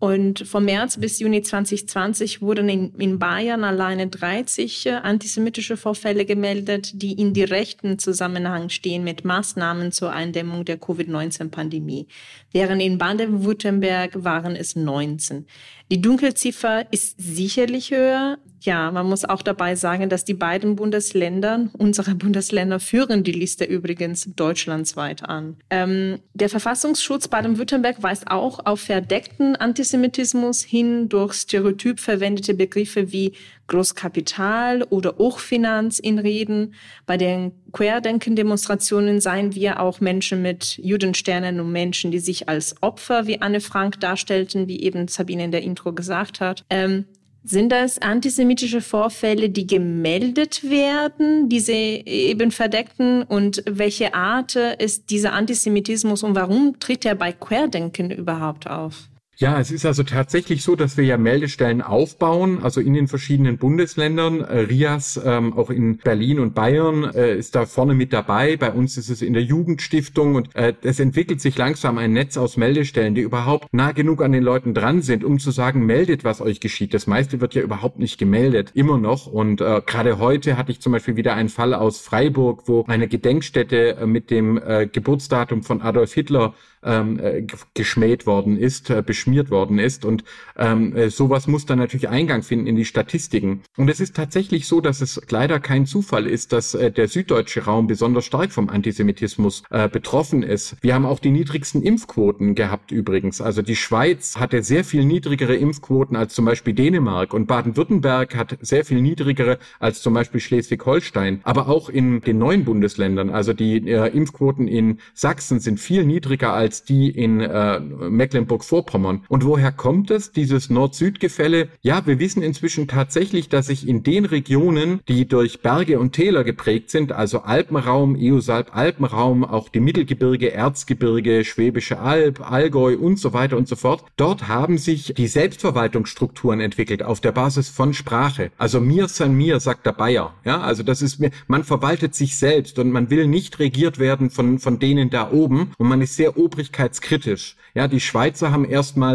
Und 0.00 0.46
vom 0.46 0.64
März 0.64 0.96
bis 0.98 1.18
Juni 1.18 1.42
2020 1.42 2.40
wurden 2.40 2.68
in, 2.68 2.94
in 2.94 3.18
Bayern 3.18 3.64
alleine 3.64 4.06
30 4.06 4.86
äh, 4.86 4.90
antisemitische 4.90 5.76
Vorfälle 5.76 6.24
gemeldet, 6.24 7.02
die 7.02 7.14
in 7.14 7.34
direkten 7.34 7.98
Zusammenhang 7.98 8.68
stehen 8.68 9.02
mit 9.02 9.24
Maßnahmen 9.24 9.90
zur 9.90 10.12
Eindämmung 10.12 10.64
der 10.64 10.78
Covid-19-Pandemie. 10.78 12.06
Während 12.52 12.80
in 12.80 12.98
Baden-Württemberg 12.98 14.22
waren 14.22 14.54
es 14.54 14.76
19. 14.76 15.46
Die 15.90 16.00
Dunkelziffer 16.00 16.86
ist 16.92 17.16
sicherlich 17.18 17.90
höher. 17.90 18.38
Ja, 18.60 18.90
man 18.90 19.06
muss 19.06 19.24
auch 19.24 19.42
dabei 19.42 19.74
sagen, 19.74 20.08
dass 20.08 20.24
die 20.24 20.34
beiden 20.34 20.76
Bundesländer, 20.76 21.68
unsere 21.78 22.14
Bundesländer 22.14 22.80
führen 22.80 23.22
die 23.22 23.32
Liste 23.32 23.64
übrigens 23.64 24.28
deutschlandsweit 24.34 25.28
an. 25.28 25.56
Ähm, 25.70 26.18
der 26.34 26.48
Verfassungsschutz 26.48 27.28
Baden-Württemberg 27.28 28.02
weist 28.02 28.30
auch 28.30 28.66
auf 28.66 28.80
verdeckten 28.80 29.56
Antisemitismus 29.56 30.62
hin 30.62 31.08
durch 31.08 31.34
stereotyp 31.34 32.00
verwendete 32.00 32.54
Begriffe 32.54 33.12
wie 33.12 33.32
Großkapital 33.68 34.82
oder 34.84 35.16
Hochfinanz 35.18 35.98
in 35.98 36.18
Reden. 36.18 36.74
Bei 37.06 37.16
den 37.16 37.52
Querdenken-Demonstrationen 37.72 39.20
seien 39.20 39.54
wir 39.54 39.80
auch 39.80 40.00
Menschen 40.00 40.42
mit 40.42 40.78
Judensternen 40.82 41.60
und 41.60 41.70
Menschen, 41.70 42.10
die 42.10 42.18
sich 42.18 42.48
als 42.48 42.82
Opfer 42.82 43.26
wie 43.26 43.40
Anne 43.42 43.60
Frank 43.60 44.00
darstellten, 44.00 44.68
wie 44.68 44.80
eben 44.80 45.06
Sabine 45.06 45.44
in 45.44 45.52
der 45.52 45.62
Intro 45.62 45.92
gesagt 45.92 46.40
hat. 46.40 46.64
Ähm, 46.70 47.04
sind 47.44 47.70
das 47.70 47.98
antisemitische 47.98 48.80
Vorfälle, 48.80 49.48
die 49.48 49.66
gemeldet 49.66 50.68
werden, 50.68 51.48
diese 51.48 51.72
eben 51.72 52.50
verdeckten? 52.50 53.22
Und 53.22 53.62
welche 53.66 54.14
Art 54.14 54.56
ist 54.56 55.10
dieser 55.10 55.32
Antisemitismus 55.32 56.22
und 56.22 56.34
warum 56.34 56.78
tritt 56.78 57.04
er 57.04 57.14
bei 57.14 57.32
Querdenken 57.32 58.10
überhaupt 58.10 58.68
auf? 58.68 59.07
Ja, 59.40 59.60
es 59.60 59.70
ist 59.70 59.86
also 59.86 60.02
tatsächlich 60.02 60.64
so, 60.64 60.74
dass 60.74 60.96
wir 60.96 61.04
ja 61.04 61.16
Meldestellen 61.16 61.80
aufbauen, 61.80 62.58
also 62.60 62.80
in 62.80 62.92
den 62.92 63.06
verschiedenen 63.06 63.56
Bundesländern. 63.56 64.40
Äh, 64.40 64.62
RIAS, 64.62 65.20
ähm, 65.24 65.52
auch 65.52 65.70
in 65.70 65.98
Berlin 65.98 66.40
und 66.40 66.56
Bayern, 66.56 67.04
äh, 67.04 67.36
ist 67.36 67.54
da 67.54 67.64
vorne 67.64 67.94
mit 67.94 68.12
dabei. 68.12 68.56
Bei 68.56 68.72
uns 68.72 68.96
ist 68.96 69.10
es 69.10 69.22
in 69.22 69.34
der 69.34 69.44
Jugendstiftung 69.44 70.34
und 70.34 70.56
äh, 70.56 70.74
es 70.82 70.98
entwickelt 70.98 71.40
sich 71.40 71.56
langsam 71.56 71.98
ein 71.98 72.14
Netz 72.14 72.36
aus 72.36 72.56
Meldestellen, 72.56 73.14
die 73.14 73.20
überhaupt 73.20 73.72
nah 73.72 73.92
genug 73.92 74.24
an 74.24 74.32
den 74.32 74.42
Leuten 74.42 74.74
dran 74.74 75.02
sind, 75.02 75.22
um 75.22 75.38
zu 75.38 75.52
sagen, 75.52 75.86
meldet, 75.86 76.24
was 76.24 76.40
euch 76.40 76.58
geschieht. 76.58 76.92
Das 76.92 77.06
meiste 77.06 77.40
wird 77.40 77.54
ja 77.54 77.62
überhaupt 77.62 78.00
nicht 78.00 78.18
gemeldet, 78.18 78.72
immer 78.74 78.98
noch. 78.98 79.28
Und 79.28 79.60
äh, 79.60 79.82
gerade 79.86 80.18
heute 80.18 80.56
hatte 80.56 80.72
ich 80.72 80.80
zum 80.80 80.90
Beispiel 80.90 81.14
wieder 81.14 81.34
einen 81.34 81.48
Fall 81.48 81.74
aus 81.74 82.00
Freiburg, 82.00 82.64
wo 82.66 82.82
eine 82.88 83.06
Gedenkstätte 83.06 83.98
äh, 83.98 84.06
mit 84.06 84.32
dem 84.32 84.58
äh, 84.58 84.88
Geburtsdatum 84.88 85.62
von 85.62 85.80
Adolf 85.80 86.12
Hitler 86.12 86.54
ähm, 86.82 87.18
äh, 87.20 87.44
geschmäht 87.74 88.26
worden 88.26 88.56
ist, 88.56 88.90
äh, 88.90 89.02
beschmiert 89.28 89.50
worden 89.50 89.78
ist. 89.78 90.04
Und 90.04 90.24
ähm, 90.56 90.96
äh, 90.96 91.10
sowas 91.10 91.46
muss 91.46 91.66
dann 91.66 91.78
natürlich 91.78 92.08
Eingang 92.08 92.42
finden 92.42 92.66
in 92.66 92.76
die 92.76 92.84
Statistiken. 92.84 93.62
Und 93.76 93.90
es 93.90 94.00
ist 94.00 94.16
tatsächlich 94.16 94.66
so, 94.66 94.80
dass 94.80 95.00
es 95.00 95.20
leider 95.28 95.60
kein 95.60 95.86
Zufall 95.86 96.26
ist, 96.26 96.52
dass 96.52 96.74
äh, 96.74 96.90
der 96.90 97.08
süddeutsche 97.08 97.64
Raum 97.64 97.86
besonders 97.86 98.24
stark 98.24 98.52
vom 98.52 98.68
Antisemitismus 98.68 99.62
äh, 99.70 99.88
betroffen 99.88 100.42
ist. 100.42 100.76
Wir 100.80 100.94
haben 100.94 101.04
auch 101.04 101.18
die 101.18 101.30
niedrigsten 101.30 101.82
Impfquoten 101.82 102.54
gehabt 102.54 102.90
übrigens. 102.90 103.40
Also 103.40 103.62
die 103.62 103.76
Schweiz 103.76 104.36
hatte 104.36 104.62
sehr 104.62 104.84
viel 104.84 105.04
niedrigere 105.04 105.56
Impfquoten 105.56 106.16
als 106.16 106.34
zum 106.34 106.44
Beispiel 106.44 106.74
Dänemark 106.74 107.34
und 107.34 107.46
Baden-Württemberg 107.46 108.34
hat 108.34 108.56
sehr 108.60 108.84
viel 108.84 109.02
niedrigere 109.02 109.58
als 109.78 110.00
zum 110.00 110.14
Beispiel 110.14 110.40
Schleswig-Holstein. 110.40 111.40
Aber 111.44 111.68
auch 111.68 111.90
in 111.90 112.20
den 112.20 112.38
neuen 112.38 112.64
Bundesländern, 112.64 113.30
also 113.30 113.52
die 113.52 113.88
äh, 113.88 114.08
Impfquoten 114.08 114.68
in 114.68 114.98
Sachsen 115.14 115.60
sind 115.60 115.80
viel 115.80 116.04
niedriger 116.04 116.52
als 116.54 116.84
die 116.84 117.10
in 117.10 117.40
äh, 117.40 117.80
Mecklenburg-Vorpommern. 117.80 119.17
Und 119.28 119.44
woher 119.44 119.72
kommt 119.72 120.10
es, 120.10 120.32
dieses 120.32 120.70
Nord-Süd-Gefälle? 120.70 121.68
Ja, 121.82 122.06
wir 122.06 122.18
wissen 122.18 122.42
inzwischen 122.42 122.88
tatsächlich, 122.88 123.48
dass 123.48 123.66
sich 123.66 123.88
in 123.88 124.02
den 124.02 124.24
Regionen, 124.24 125.00
die 125.08 125.26
durch 125.26 125.60
Berge 125.60 125.98
und 125.98 126.12
Täler 126.12 126.44
geprägt 126.44 126.90
sind, 126.90 127.12
also 127.12 127.40
Alpenraum, 127.40 128.16
Eosalp-Alpenraum, 128.16 129.44
auch 129.44 129.68
die 129.68 129.80
Mittelgebirge, 129.80 130.52
Erzgebirge, 130.52 131.44
Schwäbische 131.44 131.98
Alb, 132.00 132.50
Allgäu 132.50 132.96
und 132.96 133.18
so 133.18 133.32
weiter 133.32 133.56
und 133.56 133.68
so 133.68 133.76
fort, 133.76 134.04
dort 134.16 134.48
haben 134.48 134.78
sich 134.78 135.14
die 135.16 135.26
Selbstverwaltungsstrukturen 135.26 136.60
entwickelt 136.60 137.02
auf 137.02 137.20
der 137.20 137.32
Basis 137.32 137.68
von 137.68 137.94
Sprache. 137.94 138.50
Also 138.58 138.80
mir 138.80 139.08
san 139.08 139.34
mir, 139.34 139.60
sagt 139.60 139.86
der 139.86 139.92
Bayer. 139.92 140.34
Ja, 140.44 140.60
also 140.60 140.82
das 140.82 141.02
ist 141.02 141.20
mir, 141.20 141.30
man 141.46 141.64
verwaltet 141.64 142.14
sich 142.14 142.36
selbst 142.36 142.78
und 142.78 142.90
man 142.90 143.10
will 143.10 143.26
nicht 143.26 143.58
regiert 143.58 143.98
werden 143.98 144.30
von, 144.30 144.58
von 144.58 144.78
denen 144.78 145.10
da 145.10 145.30
oben 145.30 145.72
und 145.78 145.88
man 145.88 146.00
ist 146.00 146.16
sehr 146.16 146.38
obrigkeitskritisch. 146.38 147.56
Ja, 147.74 147.88
die 147.88 148.00
Schweizer 148.00 148.50
haben 148.50 148.64
erstmal 148.64 149.07